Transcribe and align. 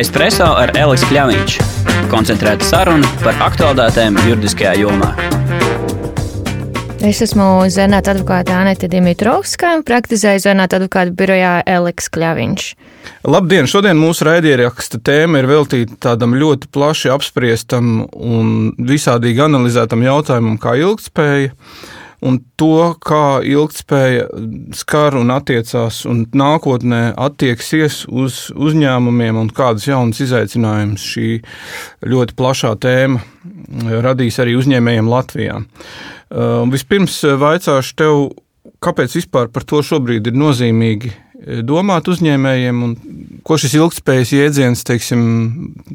Espreso 0.00 0.46
ar 0.56 0.70
Elisu 0.80 1.04
Kļāviņš. 1.10 1.54
Koncentrēta 2.08 2.64
saruna 2.64 3.08
par 3.20 3.36
aktuālitātēm 3.44 4.14
juridiskajā 4.24 4.70
jomā. 4.80 5.10
Es 7.04 7.20
esmu 7.20 7.66
Zernāta 7.68 8.14
advokāte 8.14 8.54
Anita 8.56 8.88
Dimitrovska, 8.88 9.74
praktizēju 9.84 10.40
Zernāta 10.46 10.78
advokātu 10.80 11.12
birojā 11.18 11.52
Eliks 11.68 12.08
Kļaviņš. 12.16 12.70
Labdien! 13.28 13.68
Šodien 13.68 14.00
mūsu 14.00 14.24
raidieraksta 14.30 15.02
tēma 15.04 15.42
ir 15.42 15.50
veltīta 15.52 16.00
tādam 16.08 16.32
ļoti 16.40 16.72
plaši 16.72 17.12
apspriestam 17.12 18.06
un 18.08 18.70
visādīgi 18.80 19.44
analizētam 19.50 20.08
jautājumam 20.08 20.56
kā 20.64 20.78
ilgtspēja 20.80 21.52
un 22.26 22.38
to, 22.60 22.92
kā 23.00 23.40
ilgspēja 23.46 24.26
skar 24.76 25.16
un 25.18 25.32
attiecās 25.34 26.02
un 26.08 26.24
nākotnē 26.36 27.02
attieksies 27.20 28.02
uz 28.08 28.42
uzņēmumiem 28.54 29.38
un 29.40 29.50
kādas 29.54 29.88
jaunas 29.88 30.20
izaicinājumus 30.24 31.06
šī 31.14 31.30
ļoti 32.10 32.36
plašā 32.38 32.74
tēma 32.80 33.22
radīs 34.04 34.40
arī 34.42 34.56
uzņēmējiem 34.60 35.10
Latvijā. 35.10 35.58
Uh, 36.30 36.62
vispirms 36.70 37.16
vaicāšu 37.40 37.96
tev, 37.98 38.20
kāpēc 38.84 39.16
vispār 39.18 39.50
par 39.52 39.66
to 39.66 39.80
šobrīd 39.84 40.30
ir 40.30 40.38
nozīmīgi 40.38 41.12
domāt 41.64 42.08
uzņēmējiem, 42.10 42.80
un 42.84 42.94
ko 43.46 43.56
šis 43.60 43.76
ilgspējas 43.78 44.34
jēdziens, 44.36 44.84
teiksim, 44.86 45.22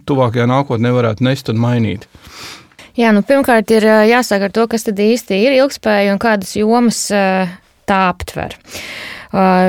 tuvākajā 0.09 0.47
nākotnē 0.49 0.93
varētu 0.95 1.25
nest 1.27 1.51
un 1.53 1.61
mainīt? 1.61 2.07
Jā, 2.95 3.11
nu 3.11 3.25
pirmkārt 3.27 3.71
ir 3.75 3.83
jāsāk 4.07 4.47
ar 4.47 4.55
to, 4.55 4.69
kas 4.71 4.87
tad 4.87 5.01
īsti 5.03 5.41
ir 5.43 5.57
ilgspēja 5.57 6.13
un 6.15 6.21
kādas 6.21 6.55
jomas 6.55 7.07
tā 7.09 7.99
aptver. 8.07 8.55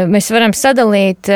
Mēs 0.07 0.29
varam 0.31 0.53
sadalīt 0.55 1.27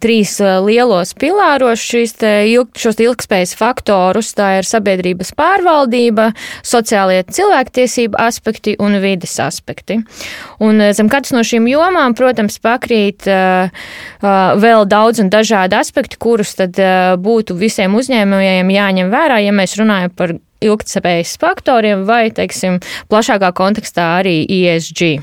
trīs 0.00 0.30
lielos 0.64 1.10
pilāros 1.20 1.82
šīs 1.84 2.14
ilg, 2.24 2.70
šos 2.80 2.96
ilgspējas 3.04 3.52
faktorus. 3.58 4.30
Tā 4.38 4.54
ir 4.62 4.68
sabiedrības 4.68 5.34
pārvaldība, 5.36 6.30
sociālie 6.64 7.20
cilvēktiesība 7.28 8.22
aspekti 8.30 8.78
un 8.80 8.96
vides 9.02 9.36
aspekti. 9.44 9.98
Un 10.64 10.80
zem 10.96 11.12
katras 11.12 11.36
no 11.36 11.44
šīm 11.44 11.68
jomām, 11.68 12.16
protams, 12.16 12.56
pakrīt 12.64 13.28
vēl 13.28 14.88
daudz 14.88 15.20
un 15.20 15.28
dažādi 15.36 15.76
aspekti, 15.76 16.16
kurus 16.16 16.56
tad 16.56 16.80
būtu 17.20 17.60
visiem 17.60 18.00
uzņēmējiem 18.00 18.72
jāņem 18.72 19.12
vērā, 19.12 19.42
ja 19.44 19.52
mēs 19.52 19.76
runājam 19.76 20.16
par 20.16 20.38
ilgtspējas 20.64 21.36
faktoriem 21.42 22.06
vai, 22.08 22.28
teiksim, 22.34 22.80
plašākā 23.10 23.52
kontekstā 23.56 24.12
arī 24.20 24.40
ESG. 24.46 25.16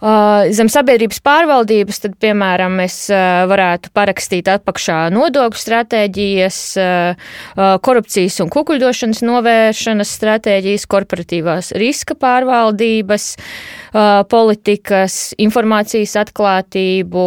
Uh, 0.00 0.46
zem 0.56 0.70
sabiedrības 0.72 1.18
pārvaldības, 1.20 1.98
tad, 2.00 2.14
piemēram, 2.24 2.72
mēs 2.80 2.94
uh, 3.12 3.42
varētu 3.50 3.90
parakstīt 3.92 4.46
atpakšā 4.48 5.10
nodokļu 5.12 5.60
stratēģijas, 5.60 6.60
uh, 6.80 7.34
korupcijas 7.84 8.38
un 8.40 8.48
kukuļdošanas 8.54 9.20
novēršanas 9.28 10.14
stratēģijas, 10.16 10.88
korporatīvās 10.88 11.74
riska 11.76 12.16
pārvaldības, 12.16 13.34
politikas, 14.30 15.32
informācijas 15.40 16.14
atklātību, 16.22 17.22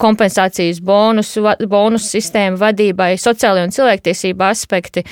kompensācijas 0.00 0.80
bonusu, 0.84 1.42
bonusu 1.70 2.10
sistēmu 2.14 2.60
vadībai, 2.60 3.14
sociālajie 3.20 3.68
un 3.68 3.74
cilvēktiesība 3.74 4.50
aspekti 4.54 5.04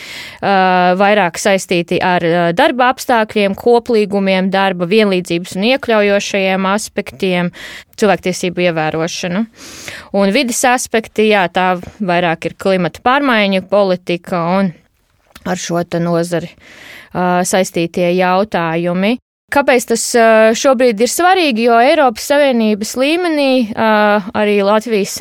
vairāk 1.02 1.40
saistīti 1.42 1.98
ar 2.02 2.26
darba 2.54 2.92
apstākļiem, 2.92 3.56
koplīgumiem, 3.58 4.50
darba 4.52 4.86
vienlīdzības 4.90 5.56
un 5.58 5.66
iekļaujošajiem 5.72 6.68
aspektiem 6.70 7.50
cilvēktiesību 7.98 8.68
ievērošanu. 8.68 9.42
Un 10.18 10.32
vidas 10.34 10.62
aspekti, 10.70 11.28
jā, 11.32 11.46
tā 11.52 11.74
vairāk 11.98 12.50
ir 12.50 12.56
klimata 12.58 13.02
pārmaiņu 13.04 13.66
politika 13.70 14.44
un 14.58 14.72
ar 15.48 15.58
šo 15.58 15.82
nozari 16.00 16.50
uh, 16.52 17.42
saistītie 17.46 18.12
jautājumi. 18.16 19.16
Kāpēc 19.52 19.88
tas 19.90 20.04
šobrīd 20.58 21.02
ir 21.04 21.10
svarīgi? 21.12 21.66
Jo 21.68 21.80
Eiropas 21.82 22.30
Savienības 22.32 22.94
līmenī 23.00 23.50
arī 23.76 24.60
Latvijas, 24.64 25.18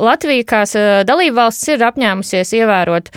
Latvija, 0.00 0.46
kā 0.48 0.62
dalībvalsts, 1.04 1.68
ir 1.74 1.84
apņēmusies 1.90 2.54
ievērot 2.60 3.12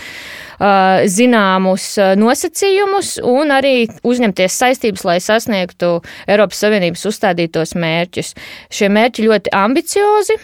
zināmus 0.58 1.86
nosacījumus 2.18 3.18
un 3.22 3.52
arī 3.54 3.88
uzņemties 4.08 4.58
saistības, 4.58 5.04
lai 5.06 5.18
sasniegtu 5.22 5.92
Eiropas 6.26 6.64
Savienības 6.64 7.06
uzstādītos 7.10 7.76
mērķus. 7.78 8.34
Šie 8.74 8.90
mērķi 8.90 9.28
ļoti 9.28 9.54
ambiciozi. 9.54 10.38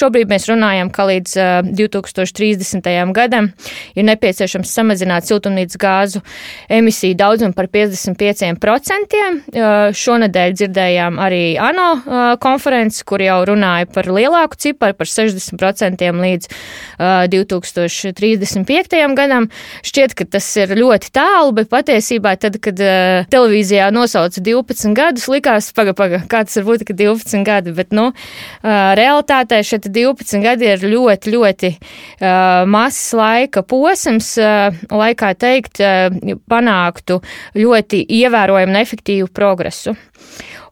Šobrīd 0.00 0.30
mēs 0.32 0.48
runājam, 0.48 0.88
ka 0.94 1.04
līdz 1.10 1.34
2030. 1.76 3.12
gadam 3.16 3.50
ir 3.92 4.06
nepieciešams 4.08 4.72
samazināt 4.72 5.28
siltumnīcas 5.28 5.76
gāzu 5.80 6.22
emisiju 6.72 7.18
daudzumu 7.20 7.52
par 7.56 7.68
55%. 7.68 9.20
Šonadēļ 10.00 10.56
dzirdējām 10.56 11.20
arī 11.20 11.42
ANO 11.60 11.90
konferenci, 12.40 13.04
kur 13.04 13.20
jau 13.20 13.42
runāja 13.52 13.90
par 13.92 14.08
lielāku 14.08 14.56
ciparu, 14.56 14.96
par 14.96 15.10
60% 15.10 16.08
līdz 16.24 16.48
2035. 17.36 19.04
gadam. 19.20 19.49
Šķiet, 19.86 20.14
ka 20.18 20.26
tas 20.36 20.48
ir 20.60 20.74
ļoti 20.78 21.12
tālu, 21.16 21.54
bet 21.56 21.70
patiesībā 21.72 22.34
tad, 22.40 22.58
kad 22.62 22.80
uh, 22.84 23.28
televīzijā 23.32 23.90
nosauca 23.94 24.42
12 24.46 24.94
gadus, 24.96 25.28
likās, 25.32 25.70
paga, 25.76 25.94
paga, 25.96 26.22
kā 26.30 26.42
tas 26.46 26.60
var 26.60 26.68
būt, 26.70 26.86
ka 26.88 26.96
12 26.98 27.46
gadi, 27.46 27.74
bet, 27.76 27.94
nu, 27.96 28.10
uh, 28.12 28.70
realitātē 28.98 29.62
šie 29.66 29.80
12 29.86 30.44
gadi 30.44 30.70
ir 30.70 30.86
ļoti, 30.86 31.34
ļoti 31.34 31.72
uh, 31.74 32.62
mazs 32.70 33.10
laika 33.16 33.64
posms, 33.66 34.32
uh, 34.40 34.80
lai, 34.94 35.12
kā 35.18 35.32
teikt, 35.38 35.82
uh, 35.84 36.36
panāktu 36.50 37.20
ļoti 37.58 38.04
ievērojumu 38.20 38.74
un 38.74 38.80
efektīvu 38.80 39.30
progresu. 39.34 39.96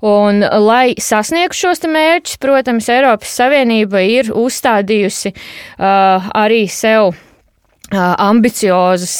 Un, 0.04 0.44
lai 0.62 0.94
sasniegtu 1.02 1.58
šos 1.58 1.82
mērķus, 1.90 2.36
protams, 2.42 2.86
Eiropas 2.92 3.32
Savienība 3.40 4.04
ir 4.06 4.30
uzstādījusi 4.30 5.32
uh, 5.34 6.28
arī 6.38 6.66
sev 6.70 7.16
ambiciozas 7.94 9.14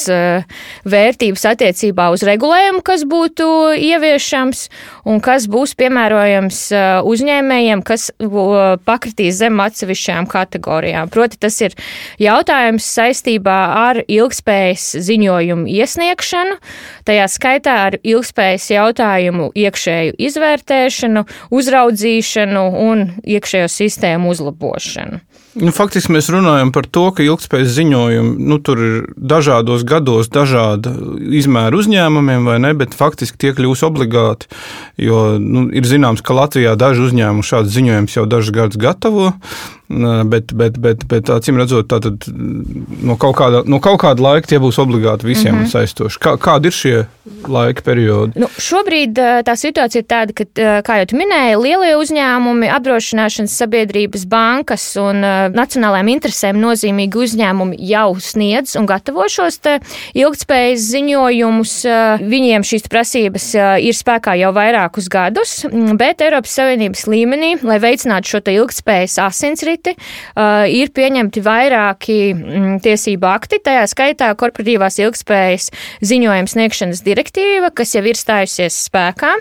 vērtības 0.85 1.45
attiecībā 1.49 2.09
uz 2.13 2.21
regulējumu, 2.27 2.83
kas 2.85 3.01
būtu 3.09 3.47
ieviešams 3.73 4.65
un 5.09 5.17
kas 5.25 5.47
būs 5.49 5.73
piemērojams 5.79 6.59
uzņēmējiem, 7.09 7.81
kas 7.87 8.09
pakritīs 8.85 9.39
zem 9.41 9.57
atsevišķām 9.63 10.29
kategorijām. 10.29 11.09
Proti, 11.09 11.39
tas 11.41 11.57
ir 11.65 11.73
jautājums 12.21 12.85
saistībā 12.85 13.57
ar 13.89 14.03
ilgspējas 14.05 14.91
ziņojumu 15.07 15.65
iesniegšanu, 15.73 16.59
tajā 17.09 17.25
skaitā 17.31 17.77
ar 17.87 17.97
ilgspējas 18.03 18.69
jautājumu 18.75 19.49
iekšēju 19.57 20.13
izvērtēšanu, 20.29 21.25
uzraudzīšanu 21.57 22.67
un 22.85 23.07
iekšējo 23.25 23.73
sistēmu 23.79 24.29
uzlabošanu. 24.35 25.23
Nu, 25.57 25.71
faktiski 25.73 26.13
mēs 26.13 26.27
runājam 26.29 26.69
par 26.73 26.85
to, 26.85 27.07
ka 27.15 27.23
ilgspējas 27.25 27.71
ziņojumi 27.73 28.45
nu, 28.51 28.59
tur 28.61 28.81
ir 28.85 28.97
dažādos 29.17 29.81
gados 29.87 30.29
dažāda 30.29 30.93
izmēra 31.39 31.79
uzņēmumiem, 31.79 32.45
vai 32.45 32.59
ne, 32.61 32.75
bet 32.77 32.93
faktiski 32.97 33.39
tie 33.41 33.55
kļūs 33.57 33.81
obligāti. 33.87 34.51
Jo 35.01 35.39
nu, 35.41 35.65
ir 35.73 35.89
zināms, 35.89 36.21
ka 36.21 36.37
Latvijā 36.37 36.75
daži 36.77 37.07
uzņēmumi 37.07 37.49
šādu 37.49 37.73
ziņojumus 37.79 38.19
jau 38.19 38.27
dažus 38.29 38.53
gadus 38.59 38.81
gatavo. 38.81 39.33
Bet, 39.89 40.51
bet, 40.53 40.75
bet, 40.77 41.01
bet 41.09 41.29
acīm 41.33 41.57
redzot, 41.57 41.87
tātad 41.89 42.27
no 42.29 43.15
kaut, 43.17 43.33
kāda, 43.39 43.63
no 43.65 43.79
kaut 43.81 43.97
kāda 44.03 44.21
laika 44.21 44.51
tie 44.51 44.59
būs 44.61 44.77
obligāti 44.77 45.25
visiem 45.25 45.55
mm 45.55 45.63
-hmm. 45.63 45.71
saistoši. 45.71 46.19
Kā, 46.21 46.35
kādi 46.37 46.69
ir 46.69 46.75
šie 46.77 46.97
laika 47.49 47.81
periodi? 47.81 48.37
Nu, 48.39 48.45
šobrīd 48.53 49.17
tā 49.17 49.55
situācija 49.57 50.03
ir 50.03 50.05
tāda, 50.05 50.35
ka, 50.37 50.45
kā 50.85 50.97
jau 50.99 51.17
minēji, 51.17 51.57
lielie 51.57 51.95
uzņēmumi, 51.97 52.69
apdrošināšanas 52.69 53.55
sabiedrības, 53.57 54.27
bankas 54.29 54.85
un 55.01 55.25
nacionālajām 55.57 56.07
interesēm 56.13 56.61
nozīmīgi 56.61 57.17
uzņēmumi 57.25 57.81
jau 57.89 58.13
sniedz 58.19 58.75
un 58.77 58.85
gatavo 58.85 59.25
šos 59.29 59.59
ilgtspējas 60.13 60.85
ziņojumus. 60.85 61.73
Viņiem 62.21 62.61
šīs 62.61 62.87
prasības 62.89 63.53
ir 63.81 63.97
spēkā 63.97 64.37
jau 64.37 64.53
vairākus 64.53 65.09
gadus, 65.09 65.65
bet 65.97 66.21
Eiropas 66.21 66.53
Savienības 66.61 67.07
līmenī, 67.07 67.55
lai 67.63 67.79
veicinātu 67.81 68.35
šo 68.35 68.45
ilgtspējas 68.45 69.17
asinsriti, 69.17 69.78
uh, 69.87 70.67
ir 70.69 70.91
pieņemti 70.95 71.43
vairāki 71.45 72.17
mm, 72.33 72.79
tiesību 72.85 73.29
akti, 73.29 73.61
tajā 73.63 73.85
skaitā 73.89 74.29
korporatīvās 74.39 74.99
ilgspējas 75.01 75.69
ziņojums 76.05 76.55
sniegšanas 76.55 77.03
direktīva, 77.05 77.71
kas 77.75 77.95
jau 77.95 78.03
ir 78.07 78.17
stājusies 78.19 78.77
spēkā. 78.89 79.31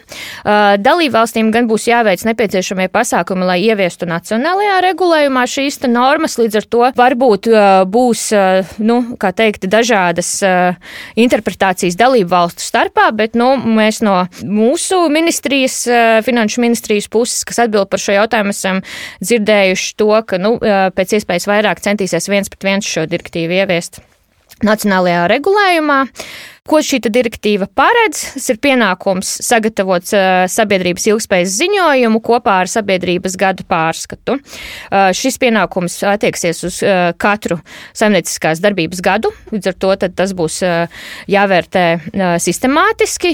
Dalībvalstīm 0.83 1.51
gan 1.55 1.69
būs 1.71 1.89
jāveic 1.89 2.23
nepieciešamie 2.29 2.89
pasākumi, 2.93 3.47
lai 3.49 3.59
ieviestu 3.67 4.09
nacionālajā 4.09 4.79
regulējumā 4.89 5.45
šīs 5.49 5.81
normas, 5.89 6.39
līdz 6.41 6.61
ar 6.61 6.69
to 6.69 6.91
varbūt 6.99 7.49
būs, 7.91 8.25
nu, 8.85 8.99
kā 9.21 9.33
teikt, 9.37 9.69
dažādas 9.71 10.31
interpretācijas 11.19 11.99
dalību 11.99 12.31
valstu 12.33 12.65
starpā, 12.65 13.09
bet, 13.17 13.37
nu, 13.39 13.55
mēs 13.79 14.03
no 14.05 14.21
mūsu 14.43 15.07
ministrijas, 15.13 15.81
finanšu 16.27 16.65
ministrijas 16.65 17.09
puses, 17.13 17.45
kas 17.49 17.63
atbild 17.65 17.91
par 17.93 18.03
šo 18.03 18.19
jautājumu, 18.19 18.55
esam 18.55 18.83
dzirdējuši 19.23 19.95
to, 19.99 20.11
ka 20.29 20.39
nu, 20.41 20.57
pēc 20.61 21.17
iespējas 21.19 21.49
vairāk 21.51 21.83
centīsies 21.85 22.31
viens 22.31 22.53
pret 22.53 22.69
viens 22.69 22.87
šo 22.87 23.07
direktīvu 23.11 23.61
ieviest. 23.63 24.03
nacionālajā 24.65 25.27
regulējumā. 25.31 25.99
Ko 26.69 26.83
šī 26.85 26.99
direktīva 27.09 27.65
paredz? 27.65 28.21
Tas 28.35 28.51
ir 28.53 28.59
pienākums 28.61 29.29
sagatavot 29.47 30.05
uh, 30.13 30.43
sabiedrības 30.53 31.07
ilgspējas 31.09 31.55
ziņojumu 31.63 32.21
kopā 32.25 32.59
ar 32.65 32.69
sabiedrības 32.69 33.39
gadu 33.41 33.65
pārskatu. 33.69 34.37
Uh, 34.37 35.09
šis 35.17 35.41
pienākums 35.41 35.97
attieksies 36.05 36.61
uz 36.69 36.81
uh, 36.85 37.15
katru 37.17 37.57
saimnieciskās 37.97 38.61
darbības 38.61 39.01
gadu, 39.05 39.33
līdz 39.49 39.71
ar 39.71 39.79
to 39.81 39.95
tas 40.19 40.35
būs 40.37 40.59
jāvērtē 41.31 41.85
sistemātiski. 42.43 43.31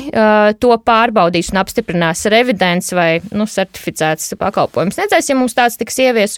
To 0.63 0.77
pārbaudīs 0.87 1.51
un 1.53 1.59
apstiprinās 1.61 2.25
revidents 2.33 2.93
vai 2.95 3.19
nu, 3.35 3.47
certificēts 3.51 4.37
pakalpojums 4.41 4.99
nedzēs, 5.01 5.29
ja 5.31 5.37
mums 5.39 5.57
tāds 5.57 5.77
tiks 5.81 5.99
ievies. 6.05 6.37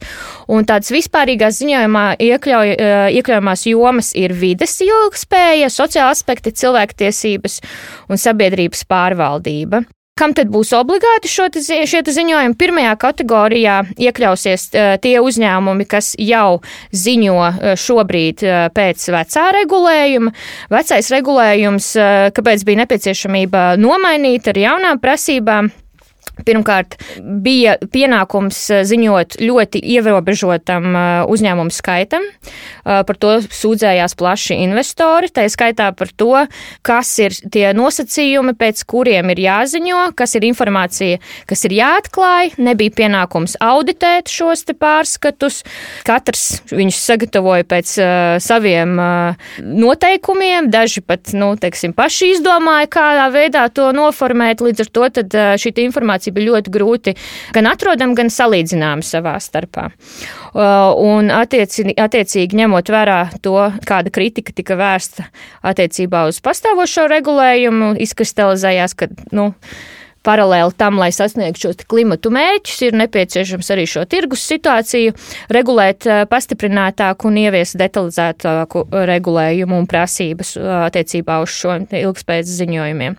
Un 0.52 0.66
tādas 0.68 0.90
vispārīgās 0.94 1.60
ziņojumā 1.60 2.04
iekļauj, 2.26 2.74
iekļaujamās 3.20 3.66
jomas 3.70 4.12
ir 4.18 4.34
vides 4.36 4.78
ilgspēja, 4.86 5.70
sociāla 5.72 6.14
aspekti, 6.16 6.54
cilvēku 6.56 6.85
cilvēktiesības 6.86 7.60
un 8.08 8.16
sabiedrības 8.16 8.84
pārvaldība. 8.88 9.84
Kam 10.16 10.32
tad 10.32 10.48
būs 10.48 10.70
obligāti 10.72 11.28
te, 11.28 11.60
šie 11.60 12.00
ziņojumi? 12.00 12.56
Pirmajā 12.56 12.94
kategorijā 12.96 13.82
iekļausies 14.00 14.70
tie 15.02 15.20
uzņēmumi, 15.20 15.84
kas 15.84 16.14
jau 16.16 16.62
ziņo 16.88 17.76
šobrīd 17.76 18.40
pēc 18.72 19.04
vecā 19.12 19.44
regulējuma. 19.58 20.32
Vecais 20.72 21.10
regulējums, 21.12 21.92
kāpēc 22.32 22.64
bija 22.64 22.80
nepieciešamība 22.86 23.74
nomainīt 23.76 24.48
ar 24.48 24.56
jaunām 24.56 25.04
prasībām? 25.04 25.68
Pirmkārt, 26.44 26.98
bija 27.16 27.78
pienākums 27.92 28.58
eh, 28.74 28.82
ziņot 28.84 29.38
ļoti 29.40 29.80
ierobežotam 29.94 30.88
eh, 30.92 31.04
uzņēmumu 31.32 31.72
skaitam. 31.72 32.26
Eh, 32.26 33.00
par 33.08 33.16
to 33.20 33.38
sūdzējās 33.40 34.16
plaši 34.20 34.58
investori, 34.66 35.30
tā 35.32 35.46
skaitā 35.52 35.88
par 35.96 36.12
to, 36.12 36.44
kas 36.86 37.14
ir 37.22 37.36
tie 37.52 37.70
nosacījumi, 37.76 38.52
pēc 38.58 38.82
kuriem 38.88 39.32
ir 39.32 39.40
jāziņo, 39.46 40.02
kas 40.18 40.36
ir 40.36 40.46
informācija, 40.50 41.22
kas 41.48 41.64
ir 41.68 41.76
jāatklāj. 41.78 42.52
Nebija 42.60 42.94
pienākums 43.00 43.56
auditēt 43.64 44.28
šos 44.32 44.66
pārskatus. 44.76 45.62
Katrs 46.06 46.60
viņus 46.72 46.98
sagatavoja 47.06 47.64
pēc 47.68 47.92
uh, 48.00 48.08
saviem 48.42 48.96
uh, 48.98 49.48
noteikumiem, 49.62 50.70
daži 50.72 51.02
pat 51.06 51.30
nu, 51.36 51.52
teiksim, 51.60 51.94
paši 51.96 52.32
izdomāja, 52.34 52.88
kādā 52.90 53.28
veidā 53.34 53.66
to 53.72 53.92
noformēt. 53.94 54.64
Līdz 54.64 54.86
ar 54.86 54.90
to 54.98 55.10
tad, 55.20 55.36
uh, 55.36 55.54
šī 55.60 55.74
informācija 55.86 56.25
bija 56.34 56.52
ļoti 56.52 56.72
grūti 56.74 57.16
gan 57.56 57.70
atrodama, 57.70 58.16
gan 58.18 58.32
salīdzināma 58.32 59.06
savā 59.06 59.36
starpā. 59.42 59.88
Uh, 60.56 60.92
un 61.02 61.30
attiecīgi, 61.34 61.96
attiecīgi 62.00 62.62
ņemot 62.62 62.92
vērā 62.92 63.20
to, 63.44 63.58
kāda 63.86 64.12
kritika 64.14 64.54
tika 64.56 64.78
vērsta 64.78 65.28
attiecībā 65.66 66.26
uz 66.30 66.40
pastāvošo 66.44 67.06
regulējumu, 67.12 67.94
izkristalizējās, 68.06 68.96
ka, 68.98 69.10
nu, 69.36 69.52
paralēli 70.26 70.74
tam, 70.78 70.98
lai 71.00 71.10
sasniegtu 71.14 71.66
šos 71.66 71.84
klimatu 71.88 72.32
mērķus, 72.34 72.80
ir 72.88 72.98
nepieciešams 72.98 73.70
arī 73.74 73.86
šo 73.90 74.04
tirgus 74.10 74.46
situāciju 74.50 75.14
regulēt 75.54 76.08
uh, 76.08 76.24
pastiprinātāku 76.30 77.30
un 77.30 77.38
ieviest 77.44 77.78
detalizētāku 77.80 78.86
regulējumu 79.12 79.82
un 79.82 79.86
prasības 79.90 80.56
uh, 80.58 80.72
attiecībā 80.88 81.38
uz 81.44 81.54
šo 81.54 81.78
ilgspējas 81.86 82.56
ziņojumiem. 82.58 83.18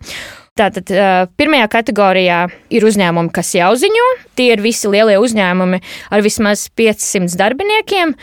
Tātad 0.58 0.90
pirmajā 1.38 1.68
kategorijā 1.70 2.38
ir 2.74 2.86
uzņēmumi, 2.88 3.30
kas 3.34 3.52
jau 3.54 3.70
ziņo. 3.78 4.06
Tie 4.38 4.48
ir 4.56 4.62
visi 4.64 4.90
lielie 4.90 5.14
uzņēmumi 5.22 5.78
ar 6.10 6.24
vismaz 6.24 6.66
500 6.78 7.38
darbiniekiem. 7.38 8.16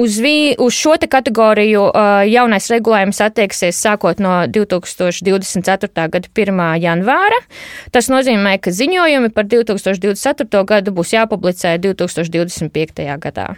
Uz, 0.00 0.18
vi, 0.18 0.54
uz 0.58 0.72
šo 0.72 0.94
kategoriju 1.10 1.82
uh, 1.90 2.22
jaunais 2.24 2.70
regulējums 2.72 3.18
attieksies 3.20 3.76
sākot 3.84 4.20
no 4.22 4.46
2024. 4.48 6.06
gada 6.14 6.30
1. 6.32 6.62
janvāra. 6.80 7.36
Tas 7.92 8.08
nozīmē, 8.08 8.54
ka 8.64 8.72
ziņojumi 8.72 9.28
par 9.36 9.44
2024. 9.50 10.64
gadu 10.70 10.94
būs 10.96 11.12
jāpublicē 11.12 11.74
2025. 11.84 13.04
gadā. 13.20 13.50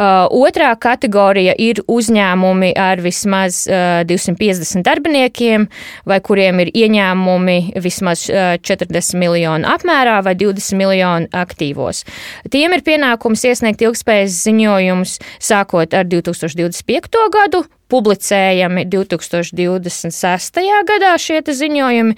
Uh, 0.00 0.26
otrā 0.32 0.72
kategorija 0.80 1.54
ir 1.60 1.82
uzņēmumi 1.86 2.72
ar 2.74 3.02
vismaz 3.04 3.62
uh, 3.68 4.00
250 4.08 4.82
darbiniekiem 4.86 5.68
vai 6.08 6.18
kuriem 6.24 6.64
ir 6.64 6.72
ieņēmumi 6.74 7.58
vismaz 7.78 8.26
uh, 8.32 8.56
40 8.58 9.18
miljonu 9.20 9.70
apmērā 9.70 10.18
vai 10.26 10.34
20 10.40 10.78
miljonu 10.80 11.30
aktīvos. 11.36 12.02
Tiem 12.50 12.74
ir 12.74 12.82
pienākums 12.86 13.46
iesniegt 13.46 13.86
ilgspējas 13.86 14.40
ziņojumus 14.48 15.18
sākot 15.38 15.59
ar 15.94 16.04
2025. 16.04 17.02
gadu, 17.32 17.64
publicējami 17.90 18.86
2026. 18.90 20.62
gadā 20.88 21.14
šie 21.20 21.40
ziņojumi. 21.46 22.16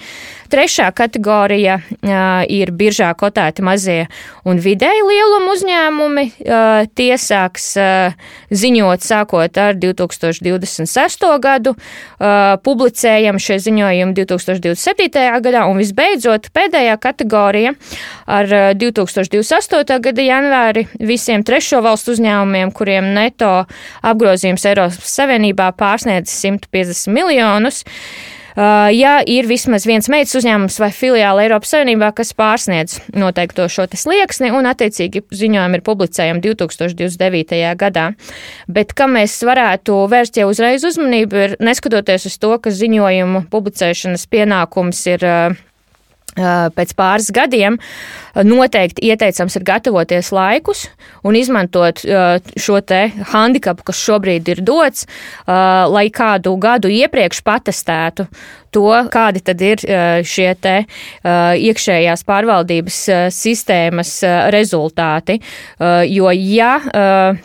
Trešā 0.53 0.91
kategorija 0.93 1.79
uh, 1.81 2.43
ir 2.45 2.73
biržā 2.77 3.13
kotēti 3.17 3.65
mazie 3.65 4.03
un 4.45 4.61
vidēji 4.61 5.05
lieluma 5.09 5.55
uzņēmumi. 5.55 6.25
Uh, 6.45 6.85
tie 6.99 7.17
sāks 7.17 7.71
uh, 7.81 8.13
ziņot 8.53 9.05
sākot 9.05 9.57
ar 9.63 9.79
2026. 9.81 11.25
gadu, 11.43 11.73
uh, 11.73 12.59
publicējam 12.65 13.41
šie 13.41 13.59
ziņojumi 13.65 14.17
2027. 14.19 15.41
gadā 15.47 15.65
un 15.71 15.81
visbeidzot 15.81 16.51
pēdējā 16.53 16.99
kategorija 17.01 17.75
ar 18.27 18.53
uh, 18.53 18.69
2028. 18.77 20.01
gada 20.05 20.27
janvāri 20.27 20.87
visiem 21.01 21.45
trešo 21.47 21.81
valstu 21.85 22.17
uzņēmumiem, 22.17 22.75
kuriem 22.77 23.13
neto 23.17 23.53
apgrozījums 24.05 24.69
Eiropas 24.69 25.17
Savienībā 25.17 25.62
būtībā 25.62 25.73
pārsniedz 25.76 26.31
150 26.31 27.12
miljonus. 27.12 27.85
Uh, 28.53 28.91
ja 28.93 29.23
ir 29.25 29.47
vismaz 29.49 29.87
viens 29.87 30.11
meitas 30.12 30.35
uzņēmums 30.37 30.76
vai 30.79 30.91
filiāli 30.93 31.47
Eiropas 31.47 31.70
Savienībā, 31.73 32.12
kas 32.12 32.35
pārsniedz 32.37 32.99
noteikto 33.17 33.64
šo 33.64 33.87
slieksni, 33.88 34.50
un 34.53 34.69
attiecīgi 34.69 35.23
ziņojumi 35.32 35.79
ir 35.79 35.82
publicējami 35.82 36.43
2029. 36.44 37.62
gadā. 37.81 38.12
Bet 38.69 38.93
kam 38.93 39.17
mēs 39.17 39.41
varētu 39.41 40.05
vērst 40.05 40.37
jau 40.37 40.50
uzreiz 40.50 40.85
uzmanību, 40.85 41.37
ir 41.47 41.56
neskatoties 41.64 42.29
uz 42.29 42.37
to, 42.37 42.53
ka 42.61 42.69
ziņojumu 42.69 43.47
publicēšanas 43.49 44.29
pienākums 44.29 45.00
ir 45.09 45.25
uh, 45.25 45.56
pēc 46.76 46.93
pāris 46.93 47.32
gadiem 47.32 47.81
noteikti 48.34 49.08
ieteicams 49.11 49.56
ir 49.58 49.67
gatavoties 49.69 50.32
laikus 50.32 50.87
un 51.26 51.37
izmantot 51.37 52.02
šo 52.56 52.81
te 52.81 53.05
handikapu, 53.32 53.84
kas 53.90 54.00
šobrīd 54.00 54.49
ir 54.55 54.64
dots, 54.64 55.06
lai 55.46 56.08
kādu 56.14 56.56
gadu 56.61 56.90
iepriekš 56.93 57.42
patestētu 57.47 58.28
to, 58.73 58.88
kādi 59.12 59.42
tad 59.45 59.61
ir 59.61 59.83
šie 60.25 60.49
te 60.61 60.75
iekšējās 61.23 62.25
pārvaldības 62.28 62.99
sistēmas 63.37 64.14
rezultāti. 64.54 65.38
Jo, 66.09 66.33
ja, 66.33 66.73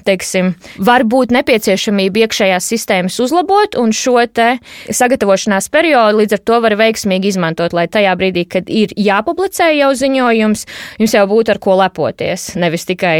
teiksim, 0.07 0.53
var 0.79 1.03
būt 1.03 1.35
nepieciešamība 1.35 2.23
iekšējās 2.25 2.69
sistēmas 2.71 3.19
uzlabot 3.23 3.75
un 3.79 3.91
šo 3.95 4.21
te 4.31 4.53
sagatavošanās 4.87 5.67
periodu 5.73 6.23
līdz 6.23 6.37
ar 6.39 6.43
to 6.47 6.61
var 6.63 6.77
veiksmīgi 6.79 7.33
izmantot, 7.33 7.75
lai 7.75 7.89
tajā 7.91 8.15
brīdī, 8.19 8.47
kad 8.47 8.71
ir 8.71 8.95
jāpublicē 8.95 9.73
jau 9.75 9.91
ziņojums, 9.99 10.63
jums 10.99 11.13
jau 11.17 11.25
būtu 11.29 11.53
ar 11.53 11.61
ko 11.63 11.77
lepoties, 11.81 12.53
nevis 12.59 12.87
tikai 12.89 13.17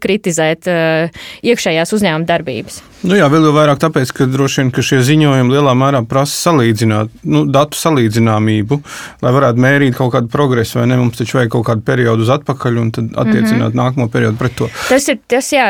kritizēt 0.00 0.68
uh, 0.70 1.24
iekšējās 1.46 1.94
uzņēmuma 1.96 2.28
darbības. 2.28 2.82
Nu 3.06 3.14
jā, 3.14 3.26
vēl 3.30 3.50
vairāk 3.54 3.78
tāpēc, 3.82 4.10
ka 4.16 4.26
droši 4.30 4.62
vien 4.62 4.70
ka 4.74 4.82
šie 4.82 4.98
ziņojumi 5.04 5.52
lielā 5.52 5.74
mērā 5.78 6.00
prasa 6.08 6.48
salīdzināt, 6.48 7.12
nu, 7.28 7.44
datu 7.52 7.78
salīdzināmību, 7.78 8.78
lai 9.22 9.32
varētu 9.36 9.62
mērīt 9.62 9.98
kaut 9.98 10.14
kādu 10.14 10.30
progresu, 10.32 10.80
vai 10.80 10.86
ne? 10.90 10.96
Mums 10.98 11.20
taču 11.20 11.38
vajag 11.38 11.52
kaut 11.52 11.66
kādu 11.68 11.84
periodu 11.86 12.24
uz 12.24 12.32
atpakaļ 12.34 12.80
un 12.80 12.90
tad 12.96 13.10
attiecināt 13.12 13.52
mm 13.52 13.66
-hmm. 13.68 13.82
nākamo 13.82 14.08
periodu 14.12 14.40
pret 14.40 14.56
to. 14.58 14.68
Tas 14.88 15.08
ir, 15.12 15.18
tas 15.28 15.52
jā, 15.52 15.68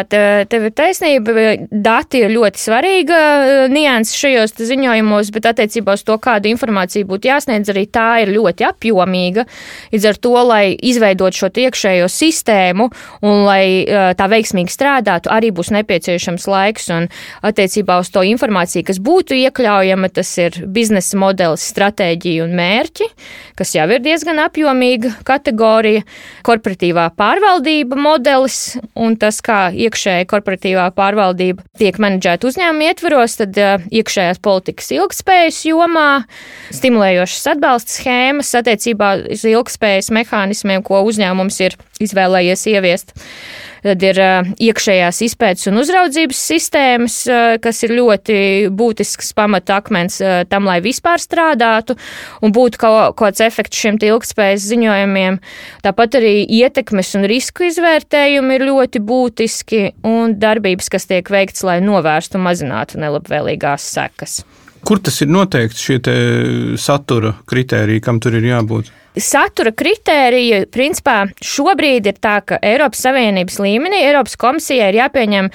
tev 0.48 0.68
ir 0.68 0.72
taisnība, 0.72 1.34
dati 1.70 2.22
ir 2.24 2.30
ļoti 2.30 2.62
svarīga 2.62 3.18
uh, 3.18 3.72
nianses 3.72 4.16
šajos 4.16 4.56
ziņojumos, 4.56 5.32
bet 5.34 5.50
attiecībā 5.52 5.98
uz 5.98 6.06
to, 6.06 6.16
kādu 6.18 6.48
informāciju 6.48 7.10
būtu 7.10 7.28
jāsniedz, 7.28 7.70
arī 7.74 7.86
tā 7.90 8.22
ir 8.22 8.32
ļoti 8.38 8.64
apjomīga. 8.70 9.44
Līdz 9.92 10.08
ar 10.08 10.16
to, 10.16 10.34
lai 10.46 10.76
izveidot 10.80 11.15
šo 11.16 11.50
iekšējo 11.50 12.08
sistēmu 12.12 12.88
un 13.26 13.44
lai 13.46 13.86
tā 14.18 14.28
veiksmīgi 14.30 14.72
strādātu, 14.72 15.30
arī 15.32 15.52
būs 15.54 15.72
nepieciešams 15.74 16.46
laiks. 16.50 16.90
Un 16.94 17.08
attiecībā 17.46 17.98
uz 18.02 18.10
to 18.14 18.22
informāciju, 18.26 18.86
kas 18.86 19.00
būtu 19.02 19.36
iekļaujama. 19.46 20.10
Tas 20.16 20.30
ir 20.40 20.60
biznesa 20.72 21.18
modelis, 21.20 21.64
stratēģija 21.72 22.44
un 22.46 22.54
mērķi, 22.56 23.08
kas 23.58 23.74
jau 23.76 23.86
ir 23.92 24.02
diezgan 24.04 24.40
apjomīga 24.44 25.12
kategorija, 25.26 26.04
korporatīvā 26.46 27.08
pārvaldība 27.18 27.98
modelis 28.00 28.76
un 28.96 29.16
tas, 29.20 29.40
kā 29.44 29.68
iekšēja 29.74 30.28
korporatīvā 30.30 30.86
pārvaldība 30.96 31.64
tiek 31.80 31.98
menedžēta 32.02 32.48
uzņēmuma 32.48 32.90
ietvaros, 32.90 33.36
tad 33.40 33.58
iekšējās 33.90 34.40
politikas 34.44 34.90
ilgspējas 34.96 35.60
jomā, 35.68 36.08
stimulējošas 36.74 37.52
atbalsta 37.54 37.96
schēmas 37.98 38.52
attiecībā 38.60 39.12
uz 39.36 39.44
ilgspējas 39.48 40.12
mehānismiem, 40.14 40.84
ko 40.86 41.02
uzņēmums 41.06 41.62
ir 41.66 41.78
izvēlējies 42.02 42.66
ieviest. 42.74 43.16
Tad 43.86 44.02
ir 44.02 44.18
iekšējās 44.66 45.20
izpētes 45.22 45.68
un 45.70 45.78
uzraudzības 45.78 46.38
sistēmas, 46.48 47.18
kas 47.62 47.82
ir 47.86 47.92
ļoti 47.94 48.38
būtisks 48.74 49.30
pamata 49.36 49.76
akmens 49.78 50.16
tam, 50.50 50.66
lai 50.66 50.80
vispār 50.82 51.22
strādātu 51.22 51.94
un 52.42 52.54
būtu 52.56 52.80
kaut 52.82 53.14
kāds 53.20 53.44
efekts 53.46 53.78
šiem 53.84 54.00
ilgspējas 54.02 54.66
ziņojumiem. 54.72 55.38
Tāpat 55.86 56.18
arī 56.18 56.34
ietekmes 56.58 57.14
un 57.20 57.30
risku 57.30 57.68
izvērtējumi 57.68 58.58
ir 58.58 58.66
ļoti 58.72 59.04
būtiski 59.06 59.82
un 60.08 60.34
darbības, 60.40 60.90
kas 60.90 61.06
tiek 61.06 61.30
veikts, 61.30 61.62
lai 61.62 61.78
novērstu 61.84 62.40
un 62.40 62.48
mazinātu 62.48 62.98
nelabvēlīgās 63.04 63.86
sekas. 63.94 64.40
Kur 64.86 65.00
tas 65.02 65.18
ir 65.24 65.32
noteikts 65.32 65.82
šie 65.82 65.98
satura 66.78 67.34
kritēriji, 67.50 68.04
kam 68.04 68.22
tur 68.22 68.38
ir 68.38 68.46
jābūt? 68.46 68.92
satura 69.16 69.72
kritērija, 69.72 70.66
principā, 70.72 71.22
šobrīd 71.44 72.08
ir 72.10 72.18
tā, 72.20 72.38
ka 72.44 72.58
Eiropas 72.64 73.00
Savienības 73.06 73.58
līmenī 73.64 74.02
Eiropas 74.04 74.36
komisijai 74.40 74.90
ir 74.92 75.00
jāpieņem 75.00 75.48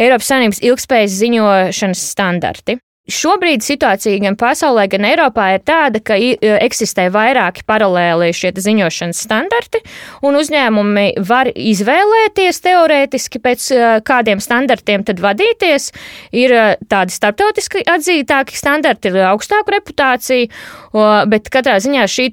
Eiropas 0.00 0.32
Savienības 0.32 0.62
ilgspējas 0.64 1.18
ziņošanas 1.20 2.06
standarti. 2.14 2.78
Šobrīd 3.10 3.64
situācija 3.66 4.20
gan 4.22 4.36
pasaulē, 4.38 4.84
gan 4.86 5.02
Eiropā 5.08 5.48
ir 5.56 5.62
tāda, 5.66 5.98
ka 5.98 6.14
eksistē 6.14 7.08
vairāki 7.10 7.64
paralēli 7.66 8.28
šie 8.30 8.52
ziņošanas 8.62 9.22
standarti, 9.26 9.80
un 10.22 10.38
uzņēmumi 10.38 11.24
var 11.26 11.50
izvēlēties 11.50 12.62
teorētiski 12.62 13.42
pēc 13.42 13.66
kādiem 14.06 14.38
standartiem 14.38 15.02
tad 15.08 15.18
vadīties. 15.18 15.90
Ir 16.30 16.54
tādi 16.86 17.16
starptautiski 17.16 17.82
atzītāki 17.90 18.54
standarti, 18.54 19.10
ir 19.10 19.26
augstāka 19.32 19.74
reputācija, 19.80 20.46
bet 20.92 21.48
katrā 21.52 21.78
ziņā 21.82 22.04
šī 22.10 22.26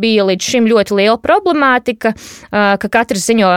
bija 0.00 0.24
līdz 0.28 0.48
šim 0.52 0.66
ļoti 0.70 0.96
liela 0.98 1.18
problemātika, 1.20 2.14
ka 2.50 2.90
katrs 2.92 3.26
ziņo 3.28 3.50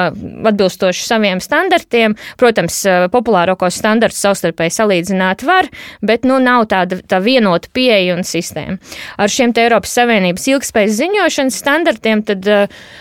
atbilstoši 0.52 1.06
saviem 1.08 1.42
standartiem. 1.44 2.18
Protams, 2.40 2.82
populārākos 3.14 3.80
standartus 3.80 4.22
savstarpēji 4.24 4.76
salīdzināt 4.78 5.46
var, 5.48 5.70
bet 6.06 6.28
nu 6.28 6.40
nav 6.44 6.68
tāda 6.72 7.00
tā 7.02 7.22
vienota 7.24 7.72
pieeja 7.74 8.18
un 8.18 8.24
sistēma. 8.28 8.80
Ar 9.18 9.32
šiem 9.32 9.56
Eiropas 9.58 9.96
Savienības 9.98 10.48
ilgspējas 10.54 10.98
ziņošanas 11.00 11.60
standartiem, 11.64 12.24
tad 12.28 12.48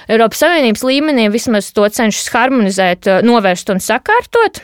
Eiropas 0.08 0.42
Savienības 0.44 0.87
līmenī 0.87 1.28
vismaz 1.32 1.72
to 1.76 1.88
cenšas 1.88 2.30
harmonizēt, 2.34 3.11
novērst 3.26 3.75
un 3.75 3.82
sakārtot. 3.82 4.62